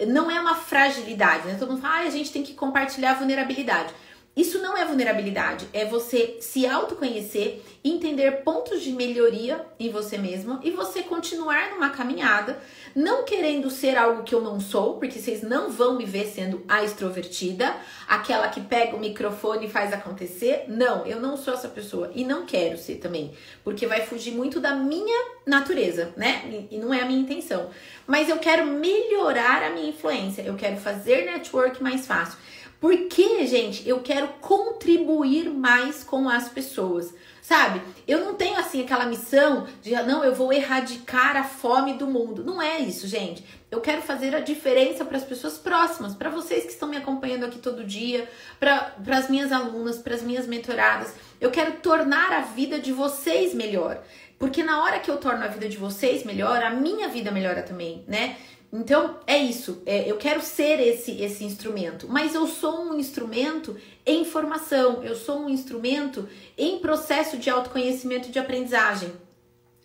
Não 0.07 0.31
é 0.31 0.41
uma 0.41 0.55
fragilidade, 0.55 1.47
né? 1.47 1.57
Todo 1.59 1.71
mundo 1.73 1.83
fala, 1.83 2.05
ah, 2.05 2.07
a 2.07 2.11
gente 2.11 2.33
tem 2.33 2.43
que 2.43 2.55
compartilhar 2.55 3.15
vulnerabilidade. 3.15 3.93
Isso 4.41 4.59
não 4.59 4.75
é 4.75 4.87
vulnerabilidade, 4.87 5.69
é 5.71 5.85
você 5.85 6.39
se 6.41 6.67
autoconhecer, 6.67 7.63
entender 7.85 8.43
pontos 8.43 8.81
de 8.81 8.91
melhoria 8.91 9.61
em 9.79 9.91
você 9.91 10.17
mesmo 10.17 10.59
e 10.63 10.71
você 10.71 11.03
continuar 11.03 11.69
numa 11.73 11.91
caminhada, 11.91 12.59
não 12.97 13.23
querendo 13.23 13.69
ser 13.69 13.99
algo 13.99 14.23
que 14.23 14.35
eu 14.35 14.41
não 14.41 14.59
sou, 14.59 14.95
porque 14.95 15.19
vocês 15.19 15.43
não 15.43 15.69
vão 15.69 15.99
me 15.99 16.07
ver 16.07 16.27
sendo 16.27 16.65
a 16.67 16.83
extrovertida, 16.83 17.77
aquela 18.09 18.49
que 18.49 18.63
pega 18.63 18.97
o 18.97 18.99
microfone 18.99 19.67
e 19.67 19.71
faz 19.71 19.93
acontecer. 19.93 20.65
Não, 20.69 21.05
eu 21.05 21.21
não 21.21 21.37
sou 21.37 21.53
essa 21.53 21.69
pessoa 21.69 22.11
e 22.15 22.25
não 22.25 22.47
quero 22.47 22.79
ser 22.79 22.95
também, 22.95 23.35
porque 23.63 23.87
vai 23.87 24.07
fugir 24.07 24.33
muito 24.33 24.59
da 24.59 24.75
minha 24.75 25.33
natureza, 25.47 26.15
né? 26.17 26.67
E 26.71 26.79
não 26.79 26.95
é 26.95 27.03
a 27.03 27.05
minha 27.05 27.21
intenção. 27.21 27.69
Mas 28.07 28.31
eu 28.31 28.39
quero 28.39 28.65
melhorar 28.65 29.63
a 29.65 29.69
minha 29.69 29.91
influência, 29.91 30.41
eu 30.41 30.55
quero 30.55 30.79
fazer 30.79 31.27
network 31.27 31.83
mais 31.83 32.07
fácil. 32.07 32.39
Porque, 32.81 33.47
gente, 33.47 33.87
eu 33.87 34.01
quero 34.01 34.29
contribuir 34.41 35.51
mais 35.51 36.03
com 36.03 36.29
as 36.29 36.49
pessoas. 36.49 37.13
Sabe? 37.43 37.83
Eu 38.07 38.25
não 38.25 38.35
tenho 38.35 38.57
assim 38.57 38.81
aquela 38.81 39.07
missão 39.07 39.67
de 39.83 39.91
não, 40.05 40.25
eu 40.25 40.33
vou 40.35 40.53
erradicar 40.53 41.37
a 41.37 41.43
fome 41.43 41.95
do 41.95 42.07
mundo. 42.07 42.45
Não 42.45 42.63
é 42.63 42.79
isso, 42.79 43.09
gente. 43.09 43.45
Eu 43.71 43.81
quero 43.81 44.03
fazer 44.03 44.35
a 44.37 44.41
diferença 44.41 45.05
para 45.05 45.17
as 45.17 45.25
pessoas 45.25 45.59
próximas, 45.59 46.15
para 46.15 46.31
vocês 46.31 46.65
que 46.65 46.71
estão 46.71 46.89
me 46.89 46.97
acompanhando 46.97 47.45
aqui 47.45 47.59
todo 47.59 47.85
dia, 47.85 48.29
para 48.59 48.95
as 49.09 49.29
minhas 49.29 49.51
alunas, 49.51 49.99
para 49.99 50.15
as 50.15 50.23
minhas 50.23 50.47
mentoradas. 50.47 51.13
Eu 51.41 51.51
quero 51.51 51.73
tornar 51.81 52.33
a 52.33 52.41
vida 52.41 52.79
de 52.79 52.93
vocês 52.93 53.53
melhor. 53.53 54.01
Porque 54.41 54.63
na 54.63 54.83
hora 54.83 54.99
que 54.99 55.11
eu 55.11 55.19
torno 55.19 55.45
a 55.45 55.49
vida 55.49 55.69
de 55.69 55.77
vocês 55.77 56.25
melhor, 56.25 56.63
a 56.63 56.71
minha 56.71 57.11
vida 57.11 57.31
melhora 57.31 57.63
também, 57.63 58.03
né? 58.09 58.39
Então 58.73 59.19
é 59.27 59.37
isso. 59.37 59.83
É, 59.85 60.11
eu 60.11 60.17
quero 60.17 60.41
ser 60.41 60.81
esse 60.81 61.21
esse 61.21 61.45
instrumento, 61.45 62.09
mas 62.09 62.35
eu 62.35 62.47
sou 62.47 62.87
um 62.87 62.99
instrumento 62.99 63.77
em 64.07 64.25
formação. 64.25 65.05
Eu 65.05 65.15
sou 65.15 65.41
um 65.41 65.51
instrumento 65.51 66.27
em 66.57 66.79
processo 66.79 67.37
de 67.37 67.51
autoconhecimento 67.51 68.29
e 68.29 68.33
de 68.33 68.39
aprendizagem. 68.39 69.13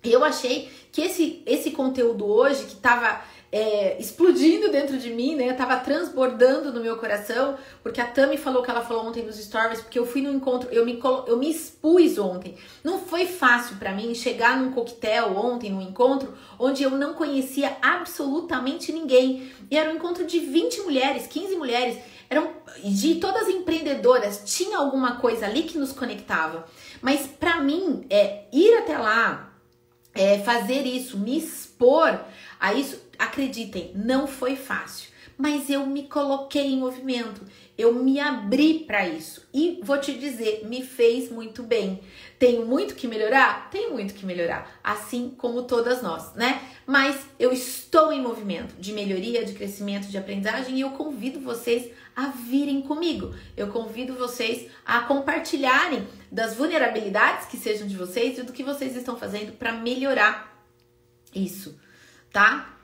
Eu 0.01 0.23
achei 0.23 0.71
que 0.89 1.01
esse 1.01 1.43
esse 1.45 1.71
conteúdo 1.71 2.25
hoje 2.25 2.63
que 2.63 2.75
estava 2.75 3.21
é, 3.51 3.99
explodindo 3.99 4.69
dentro 4.69 4.97
de 4.97 5.09
mim, 5.11 5.35
né? 5.35 5.53
Tava 5.53 5.77
transbordando 5.77 6.73
no 6.73 6.81
meu 6.81 6.97
coração, 6.97 7.57
porque 7.81 8.01
a 8.01 8.05
Tami 8.05 8.37
falou 8.37 8.63
que 8.63 8.69
ela 8.69 8.81
falou 8.81 9.05
ontem 9.05 9.23
nos 9.23 9.37
stories, 9.37 9.81
porque 9.81 9.99
eu 9.99 10.05
fui 10.05 10.21
no 10.21 10.31
encontro, 10.31 10.69
eu 10.71 10.85
me, 10.85 10.99
eu 11.27 11.37
me 11.37 11.49
expus 11.49 12.17
ontem. 12.17 12.55
Não 12.83 12.99
foi 12.99 13.25
fácil 13.25 13.77
para 13.77 13.93
mim 13.93 14.13
chegar 14.13 14.59
num 14.59 14.71
coquetel 14.71 15.37
ontem, 15.37 15.71
num 15.71 15.81
encontro, 15.81 16.33
onde 16.59 16.83
eu 16.83 16.91
não 16.91 17.13
conhecia 17.13 17.77
absolutamente 17.81 18.91
ninguém. 18.91 19.51
E 19.69 19.77
era 19.77 19.89
um 19.89 19.95
encontro 19.95 20.25
de 20.25 20.39
20 20.39 20.81
mulheres, 20.81 21.27
15 21.27 21.55
mulheres, 21.55 21.97
eram 22.29 22.49
de 22.83 23.15
todas 23.15 23.47
empreendedoras, 23.47 24.41
tinha 24.45 24.77
alguma 24.77 25.17
coisa 25.17 25.45
ali 25.45 25.63
que 25.63 25.77
nos 25.77 25.91
conectava. 25.91 26.65
Mas 27.01 27.27
para 27.27 27.61
mim, 27.61 28.05
é 28.09 28.45
ir 28.51 28.77
até 28.77 28.97
lá, 28.97 29.53
é, 30.13 30.39
fazer 30.39 30.85
isso, 30.85 31.17
me 31.17 31.37
expor 31.37 32.19
a 32.59 32.73
isso, 32.73 33.01
acreditem, 33.17 33.91
não 33.95 34.27
foi 34.27 34.55
fácil, 34.55 35.09
mas 35.37 35.69
eu 35.69 35.85
me 35.85 36.03
coloquei 36.03 36.67
em 36.67 36.77
movimento, 36.77 37.41
eu 37.77 37.93
me 37.93 38.19
abri 38.19 38.85
para 38.87 39.07
isso 39.07 39.45
e 39.53 39.79
vou 39.83 39.99
te 39.99 40.13
dizer, 40.13 40.65
me 40.65 40.81
fez 40.81 41.29
muito 41.29 41.61
bem. 41.61 41.99
Tenho 42.39 42.65
muito 42.65 42.95
que 42.95 43.07
melhorar? 43.07 43.69
Tenho 43.69 43.91
muito 43.91 44.13
que 44.13 44.25
melhorar, 44.25 44.79
assim 44.81 45.33
como 45.37 45.63
todas 45.63 46.01
nós, 46.01 46.33
né? 46.35 46.61
Mas 46.87 47.25
eu 47.37 47.51
estou 47.51 48.13
em 48.13 48.21
movimento 48.21 48.75
de 48.79 48.93
melhoria, 48.93 49.43
de 49.43 49.53
crescimento, 49.53 50.07
de 50.07 50.17
aprendizagem 50.17 50.77
e 50.77 50.81
eu 50.81 50.91
convido 50.91 51.39
vocês 51.39 51.91
a 52.15 52.27
virem 52.27 52.81
comigo. 52.81 53.35
Eu 53.57 53.67
convido 53.67 54.13
vocês 54.13 54.71
a 54.85 55.01
compartilharem 55.01 56.07
das 56.31 56.55
vulnerabilidades 56.55 57.47
que 57.47 57.57
sejam 57.57 57.87
de 57.87 57.97
vocês 57.97 58.37
e 58.37 58.43
do 58.43 58.53
que 58.53 58.63
vocês 58.63 58.95
estão 58.95 59.17
fazendo 59.17 59.51
para 59.57 59.73
melhorar 59.73 60.65
isso, 61.33 61.77
tá? 62.31 62.74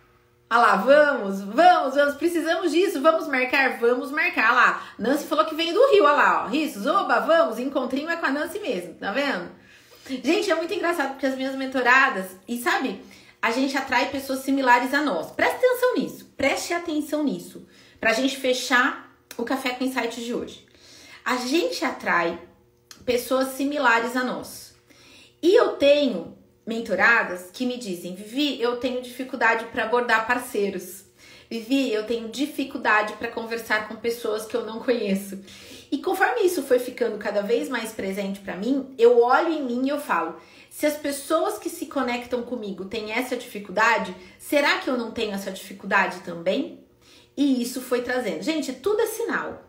Ah 0.53 0.59
lá, 0.59 0.75
vamos, 0.75 1.39
vamos, 1.39 1.95
vamos, 1.95 2.15
precisamos 2.15 2.73
disso, 2.73 3.01
vamos 3.01 3.25
marcar, 3.25 3.79
vamos 3.79 4.11
marcar. 4.11 4.53
lá, 4.53 4.85
Nancy 4.99 5.23
falou 5.23 5.45
que 5.45 5.55
veio 5.55 5.73
do 5.73 5.91
Rio, 5.91 6.03
olha 6.03 6.11
lá, 6.11 6.43
ó. 6.43 6.47
Rissos, 6.49 6.85
oba, 6.85 7.21
vamos, 7.21 7.57
encontrinho 7.57 8.09
é 8.09 8.17
com 8.17 8.25
a 8.25 8.31
Nancy 8.31 8.59
mesmo, 8.59 8.95
tá 8.95 9.13
vendo? 9.13 9.49
Gente, 10.05 10.51
é 10.51 10.55
muito 10.55 10.73
engraçado 10.73 11.11
porque 11.11 11.25
as 11.25 11.37
minhas 11.37 11.55
mentoradas, 11.55 12.35
e 12.45 12.61
sabe, 12.61 13.01
a 13.41 13.49
gente 13.49 13.77
atrai 13.77 14.09
pessoas 14.09 14.39
similares 14.39 14.93
a 14.93 15.01
nós. 15.01 15.31
Preste 15.31 15.55
atenção 15.55 15.95
nisso, 15.95 16.25
preste 16.35 16.73
atenção 16.73 17.23
nisso, 17.23 17.65
pra 17.97 18.11
gente 18.11 18.35
fechar 18.35 19.09
o 19.37 19.45
Café 19.45 19.69
com 19.69 19.85
Insights 19.85 20.21
de 20.21 20.33
hoje. 20.33 20.67
A 21.23 21.37
gente 21.37 21.85
atrai 21.85 22.37
pessoas 23.05 23.53
similares 23.53 24.17
a 24.17 24.23
nós. 24.25 24.75
E 25.41 25.55
eu 25.55 25.77
tenho 25.77 26.37
mentoradas 26.71 27.49
que 27.51 27.65
me 27.65 27.77
dizem: 27.77 28.15
Vivi, 28.15 28.62
eu 28.62 28.77
tenho 28.77 29.01
dificuldade 29.01 29.65
para 29.65 29.84
abordar 29.84 30.25
parceiros. 30.25 31.03
Vivi, 31.49 31.91
eu 31.91 32.05
tenho 32.05 32.29
dificuldade 32.29 33.13
para 33.13 33.27
conversar 33.27 33.89
com 33.89 33.95
pessoas 33.97 34.45
que 34.45 34.55
eu 34.55 34.65
não 34.65 34.79
conheço. 34.79 35.38
E 35.91 35.97
conforme 35.97 36.43
isso 36.43 36.63
foi 36.63 36.79
ficando 36.79 37.17
cada 37.17 37.41
vez 37.41 37.67
mais 37.67 37.91
presente 37.91 38.39
para 38.39 38.55
mim, 38.55 38.95
eu 38.97 39.21
olho 39.21 39.49
em 39.49 39.62
mim 39.62 39.86
e 39.86 39.89
eu 39.89 39.99
falo: 39.99 40.38
se 40.69 40.86
as 40.86 40.95
pessoas 40.95 41.60
que 41.60 41.69
se 41.69 41.88
conectam 41.88 42.41
comigo 42.43 42.86
têm 42.86 43.12
essa 43.12 43.36
dificuldade, 43.36 44.15
será 44.39 44.77
que 44.77 44.89
eu 44.89 44.97
não 44.97 45.12
tenho 45.12 45.34
essa 45.34 45.51
dificuldade 45.51 46.21
também? 46.21 46.79
E 47.36 47.62
isso 47.62 47.81
foi 47.81 48.01
trazendo. 48.01 48.43
Gente, 48.43 48.71
tudo 48.71 49.01
é 49.01 49.07
sinal. 49.07 49.63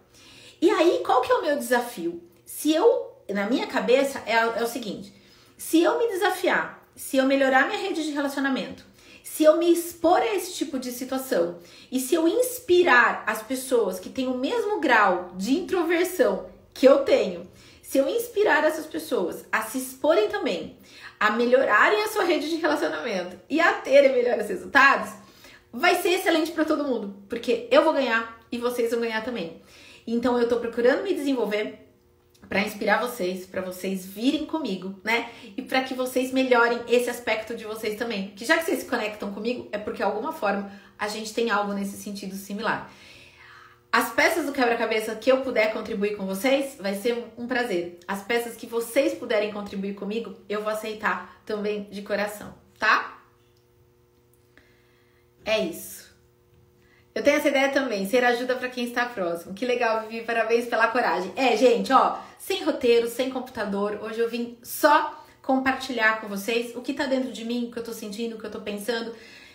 E 0.60 0.70
aí, 0.70 1.02
qual 1.04 1.20
que 1.20 1.32
é 1.32 1.34
o 1.34 1.42
meu 1.42 1.56
desafio? 1.56 2.22
Se 2.44 2.72
eu, 2.72 3.12
na 3.28 3.50
minha 3.50 3.66
cabeça, 3.66 4.22
é, 4.24 4.34
é 4.34 4.62
o 4.62 4.68
seguinte: 4.68 5.12
se 5.56 5.82
eu 5.82 5.98
me 5.98 6.06
desafiar 6.06 6.81
se 6.94 7.16
eu 7.16 7.24
melhorar 7.24 7.66
minha 7.66 7.80
rede 7.80 8.04
de 8.04 8.10
relacionamento, 8.10 8.84
se 9.22 9.44
eu 9.44 9.56
me 9.56 9.72
expor 9.72 10.18
a 10.18 10.34
esse 10.34 10.54
tipo 10.54 10.78
de 10.78 10.90
situação 10.90 11.58
e 11.90 12.00
se 12.00 12.14
eu 12.14 12.26
inspirar 12.28 13.24
as 13.26 13.42
pessoas 13.42 13.98
que 13.98 14.10
têm 14.10 14.28
o 14.28 14.38
mesmo 14.38 14.80
grau 14.80 15.32
de 15.36 15.54
introversão 15.54 16.46
que 16.74 16.86
eu 16.86 16.98
tenho, 16.98 17.48
se 17.82 17.98
eu 17.98 18.08
inspirar 18.08 18.64
essas 18.64 18.86
pessoas 18.86 19.44
a 19.52 19.62
se 19.62 19.78
exporem 19.78 20.28
também, 20.28 20.76
a 21.20 21.30
melhorarem 21.30 22.02
a 22.02 22.08
sua 22.08 22.24
rede 22.24 22.48
de 22.48 22.56
relacionamento 22.56 23.38
e 23.48 23.60
a 23.60 23.74
terem 23.74 24.12
melhores 24.12 24.48
resultados, 24.48 25.12
vai 25.72 25.96
ser 25.96 26.10
excelente 26.10 26.52
para 26.52 26.64
todo 26.64 26.84
mundo, 26.84 27.16
porque 27.28 27.68
eu 27.70 27.84
vou 27.84 27.92
ganhar 27.92 28.40
e 28.50 28.58
vocês 28.58 28.90
vão 28.90 29.00
ganhar 29.00 29.24
também. 29.24 29.62
Então 30.06 30.38
eu 30.38 30.48
tô 30.48 30.56
procurando 30.56 31.02
me 31.02 31.14
desenvolver, 31.14 31.81
para 32.48 32.60
inspirar 32.60 33.00
vocês, 33.00 33.46
para 33.46 33.62
vocês 33.62 34.04
virem 34.04 34.44
comigo, 34.46 35.00
né? 35.02 35.30
E 35.56 35.62
para 35.62 35.82
que 35.82 35.94
vocês 35.94 36.32
melhorem 36.32 36.80
esse 36.88 37.08
aspecto 37.08 37.56
de 37.56 37.64
vocês 37.64 37.96
também. 37.96 38.28
Que 38.30 38.44
já 38.44 38.58
que 38.58 38.64
vocês 38.64 38.80
se 38.80 38.86
conectam 38.86 39.32
comigo, 39.32 39.68
é 39.72 39.78
porque 39.78 39.98
de 39.98 40.02
alguma 40.02 40.32
forma 40.32 40.70
a 40.98 41.08
gente 41.08 41.32
tem 41.32 41.50
algo 41.50 41.72
nesse 41.72 41.96
sentido 41.96 42.34
similar. 42.34 42.90
As 43.90 44.10
peças 44.10 44.46
do 44.46 44.52
quebra-cabeça 44.52 45.14
que 45.14 45.30
eu 45.30 45.42
puder 45.42 45.72
contribuir 45.72 46.16
com 46.16 46.24
vocês, 46.24 46.76
vai 46.80 46.94
ser 46.94 47.26
um 47.36 47.46
prazer. 47.46 47.98
As 48.08 48.22
peças 48.22 48.56
que 48.56 48.66
vocês 48.66 49.12
puderem 49.12 49.52
contribuir 49.52 49.94
comigo, 49.94 50.34
eu 50.48 50.62
vou 50.62 50.72
aceitar 50.72 51.42
também 51.44 51.84
de 51.90 52.00
coração, 52.00 52.54
tá? 52.78 53.18
É 55.44 55.58
isso. 55.58 56.01
Eu 57.14 57.22
tenho 57.22 57.36
essa 57.36 57.48
ideia 57.48 57.68
também, 57.70 58.08
ser 58.08 58.24
ajuda 58.24 58.54
para 58.54 58.68
quem 58.68 58.84
está 58.84 59.04
próximo. 59.04 59.54
Que 59.54 59.66
legal, 59.66 60.02
Vivi, 60.02 60.24
parabéns 60.24 60.66
pela 60.66 60.88
coragem. 60.88 61.32
É, 61.36 61.56
gente, 61.56 61.92
ó, 61.92 62.16
sem 62.38 62.64
roteiro, 62.64 63.08
sem 63.08 63.30
computador, 63.30 64.00
hoje 64.02 64.18
eu 64.18 64.28
vim 64.28 64.56
só 64.62 65.22
compartilhar 65.42 66.20
com 66.20 66.28
vocês 66.28 66.74
o 66.74 66.80
que 66.80 66.94
tá 66.94 67.04
dentro 67.04 67.30
de 67.30 67.44
mim, 67.44 67.66
o 67.66 67.70
que 67.72 67.78
eu 67.78 67.84
tô 67.84 67.92
sentindo, 67.92 68.36
o 68.36 68.38
que 68.38 68.46
eu 68.46 68.50
tô 68.50 68.60
pensando 68.60 69.12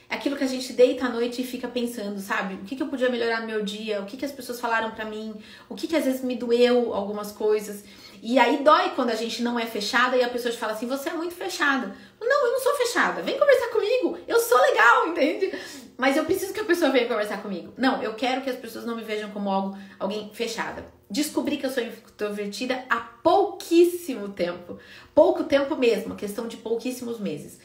aquilo 0.10 0.36
que 0.36 0.44
a 0.44 0.48
gente 0.48 0.74
deita 0.74 1.06
à 1.06 1.10
noite 1.10 1.42
e 1.42 1.46
fica 1.46 1.68
pensando, 1.68 2.20
sabe? 2.20 2.56
O 2.56 2.66
que, 2.66 2.76
que 2.76 2.84
eu 2.84 2.88
podia 2.88 3.10
melhorar 3.10 3.42
no 3.42 3.48
meu 3.48 3.64
dia? 3.64 4.02
O 4.02 4.06
que, 4.06 4.18
que 4.18 4.26
as 4.26 4.32
pessoas 4.32 4.60
falaram 4.60 4.92
para 4.92 5.06
mim? 5.06 5.36
O 5.70 5.76
que, 5.76 5.88
que 5.88 5.96
às 5.96 6.06
vezes 6.06 6.24
me 6.24 6.36
doeu 6.36 6.94
algumas 6.94 7.32
coisas? 7.32 7.84
E 8.22 8.40
aí 8.40 8.64
dói 8.64 8.92
quando 8.96 9.10
a 9.10 9.16
gente 9.16 9.44
não 9.44 9.60
é 9.60 9.66
fechada 9.66 10.16
e 10.16 10.24
a 10.24 10.30
pessoa 10.30 10.52
te 10.52 10.58
fala 10.58 10.74
assim: 10.74 10.88
você 10.88 11.10
é 11.10 11.14
muito 11.14 11.36
fechada. 11.36 11.94
Não, 12.20 12.48
eu 12.48 12.54
não 12.54 12.60
sou 12.60 12.76
fechada. 12.76 13.22
Vem 13.22 13.38
conversar 13.38 13.68
comigo. 13.68 14.18
Eu 14.28 14.40
sou 14.40 14.60
legal, 14.60 15.08
entende? 15.10 15.52
Mas 15.98 16.16
eu 16.16 16.26
preciso 16.26 16.54
que 16.54 16.60
a 16.60 16.66
pessoa 16.66 16.92
venha 16.92 17.08
conversar 17.08 17.42
comigo. 17.42 17.74
Não, 17.76 18.04
eu 18.04 18.14
quero 18.14 18.42
que 18.42 18.50
as 18.50 18.56
pessoas 18.56 18.86
não 18.86 18.96
me 18.96 19.04
vejam 19.04 19.32
como 19.32 19.50
algo, 19.50 19.78
alguém 20.00 20.30
fechada. 20.32 20.86
Descobri 21.10 21.58
que 21.58 21.66
eu 21.66 21.72
sou 21.72 21.82
introvertida 21.82 22.84
há 22.90 22.98
pouquíssimo 22.98 24.30
tempo. 24.30 24.78
Pouco 25.16 25.44
tempo 25.46 25.76
mesmo, 25.76 26.16
questão 26.16 26.48
de 26.48 26.58
pouquíssimos 26.58 27.20
meses. 27.20 27.58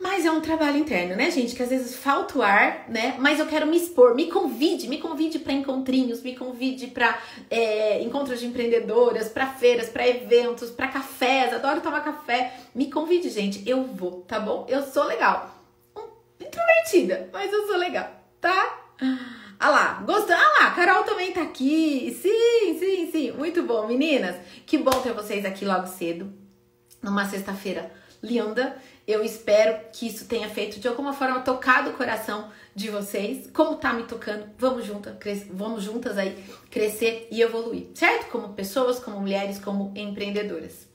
Mas 0.00 0.26
é 0.26 0.30
um 0.32 0.40
trabalho 0.40 0.78
interno, 0.78 1.14
né, 1.14 1.30
gente? 1.30 1.54
Que 1.54 1.62
às 1.62 1.68
vezes 1.68 1.94
falta 1.94 2.36
o 2.36 2.42
ar, 2.42 2.86
né? 2.88 3.14
Mas 3.20 3.38
eu 3.38 3.46
quero 3.46 3.68
me 3.68 3.76
expor, 3.76 4.16
me 4.16 4.26
convide, 4.26 4.88
me 4.88 4.98
convide 4.98 5.38
para 5.38 5.52
encontrinhos, 5.52 6.20
me 6.22 6.34
convide 6.34 6.88
para 6.88 7.16
é, 7.48 8.02
encontros 8.02 8.40
de 8.40 8.46
empreendedoras, 8.46 9.28
para 9.28 9.46
feiras, 9.46 9.88
para 9.88 10.08
eventos, 10.08 10.70
para 10.70 10.88
cafés. 10.88 11.54
Adoro 11.54 11.80
tomar 11.80 12.02
café. 12.02 12.52
Me 12.74 12.90
convide, 12.90 13.28
gente. 13.28 13.62
Eu 13.64 13.84
vou, 13.84 14.22
tá 14.22 14.40
bom? 14.40 14.66
Eu 14.68 14.82
sou 14.82 15.04
legal. 15.04 15.61
Introvertida, 16.52 17.30
mas 17.32 17.50
eu 17.50 17.66
sou 17.66 17.76
legal, 17.76 18.10
tá? 18.40 18.78
Ah 19.58 19.70
lá, 19.70 20.02
gostou? 20.04 20.36
Ah 20.36 20.60
lá, 20.60 20.70
Carol 20.72 21.04
também 21.04 21.32
tá 21.32 21.42
aqui. 21.42 22.16
Sim, 22.20 22.78
sim, 22.78 23.10
sim. 23.10 23.32
Muito 23.32 23.62
bom, 23.62 23.86
meninas. 23.86 24.36
Que 24.66 24.76
bom 24.76 24.90
ter 25.00 25.12
vocês 25.12 25.44
aqui 25.44 25.64
logo 25.64 25.86
cedo, 25.86 26.32
numa 27.00 27.24
sexta-feira 27.24 27.90
linda. 28.22 28.76
Eu 29.06 29.24
espero 29.24 29.80
que 29.92 30.06
isso 30.06 30.26
tenha 30.26 30.48
feito 30.48 30.78
de 30.78 30.86
alguma 30.86 31.12
forma 31.12 31.40
tocado 31.40 31.90
o 31.90 31.94
coração 31.94 32.50
de 32.74 32.88
vocês. 32.90 33.50
Como 33.52 33.76
tá 33.76 33.92
me 33.92 34.04
tocando? 34.04 34.46
Vamos 34.58 34.84
juntas, 34.84 35.14
vamos 35.50 35.82
juntas 35.82 36.18
aí 36.18 36.44
crescer 36.70 37.28
e 37.30 37.40
evoluir, 37.42 37.86
certo? 37.94 38.30
Como 38.30 38.54
pessoas, 38.54 39.00
como 39.00 39.20
mulheres, 39.20 39.58
como 39.58 39.92
empreendedoras. 39.96 40.91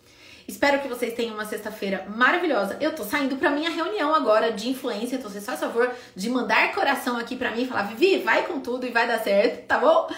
Espero 0.47 0.81
que 0.81 0.87
vocês 0.87 1.13
tenham 1.13 1.33
uma 1.33 1.43
sexta-feira 1.43 2.07
maravilhosa. 2.07 2.77
Eu 2.79 2.95
tô 2.95 3.03
saindo 3.03 3.35
pra 3.35 3.49
minha 3.49 3.69
reunião 3.69 4.15
agora 4.15 4.51
de 4.51 4.69
influência, 4.69 5.17
então 5.17 5.29
vocês 5.29 5.45
fazem 5.45 5.67
favor 5.67 5.93
de 6.15 6.29
mandar 6.29 6.73
coração 6.73 7.17
aqui 7.17 7.35
pra 7.35 7.51
mim 7.51 7.63
e 7.63 7.67
falar, 7.67 7.83
Vivi, 7.83 8.19
vai 8.19 8.47
com 8.47 8.61
tudo 8.61 8.87
e 8.87 8.89
vai 8.89 9.05
dar 9.05 9.19
certo, 9.19 9.65
tá 9.67 9.77
bom? 9.77 10.09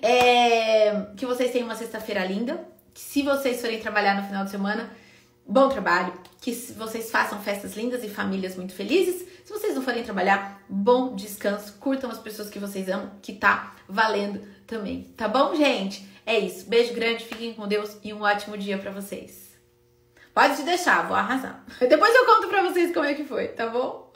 É... 0.00 1.06
Que 1.16 1.26
vocês 1.26 1.50
tenham 1.50 1.66
uma 1.66 1.74
sexta-feira 1.74 2.24
linda. 2.24 2.64
Se 2.94 3.22
vocês 3.22 3.60
forem 3.60 3.80
trabalhar 3.80 4.14
no 4.14 4.26
final 4.26 4.44
de 4.44 4.50
semana, 4.52 4.88
bom 5.44 5.68
trabalho, 5.68 6.12
que 6.40 6.52
vocês 6.52 7.10
façam 7.10 7.40
festas 7.40 7.74
lindas 7.74 8.04
e 8.04 8.08
famílias 8.08 8.54
muito 8.54 8.74
felizes. 8.74 9.26
Se 9.44 9.52
vocês 9.52 9.74
não 9.74 9.82
forem 9.82 10.04
trabalhar, 10.04 10.62
bom 10.68 11.16
descanso, 11.16 11.74
curtam 11.80 12.08
as 12.08 12.18
pessoas 12.18 12.48
que 12.48 12.58
vocês 12.60 12.88
amam, 12.88 13.10
que 13.20 13.32
tá 13.32 13.74
valendo 13.88 14.40
também. 14.66 15.12
Tá 15.16 15.26
bom, 15.26 15.56
gente? 15.56 16.06
É 16.24 16.38
isso. 16.38 16.68
Beijo 16.68 16.94
grande, 16.94 17.24
fiquem 17.24 17.52
com 17.52 17.66
Deus 17.66 17.96
e 18.04 18.12
um 18.12 18.22
ótimo 18.22 18.56
dia 18.56 18.78
para 18.78 18.92
vocês. 18.92 19.51
Pode 20.34 20.62
deixar, 20.62 21.06
vou 21.06 21.16
arrasar. 21.16 21.62
Depois 21.78 22.14
eu 22.14 22.24
conto 22.26 22.48
pra 22.48 22.62
vocês 22.62 22.92
como 22.92 23.04
é 23.04 23.14
que 23.14 23.24
foi, 23.24 23.48
tá 23.48 23.66
bom? 23.66 24.10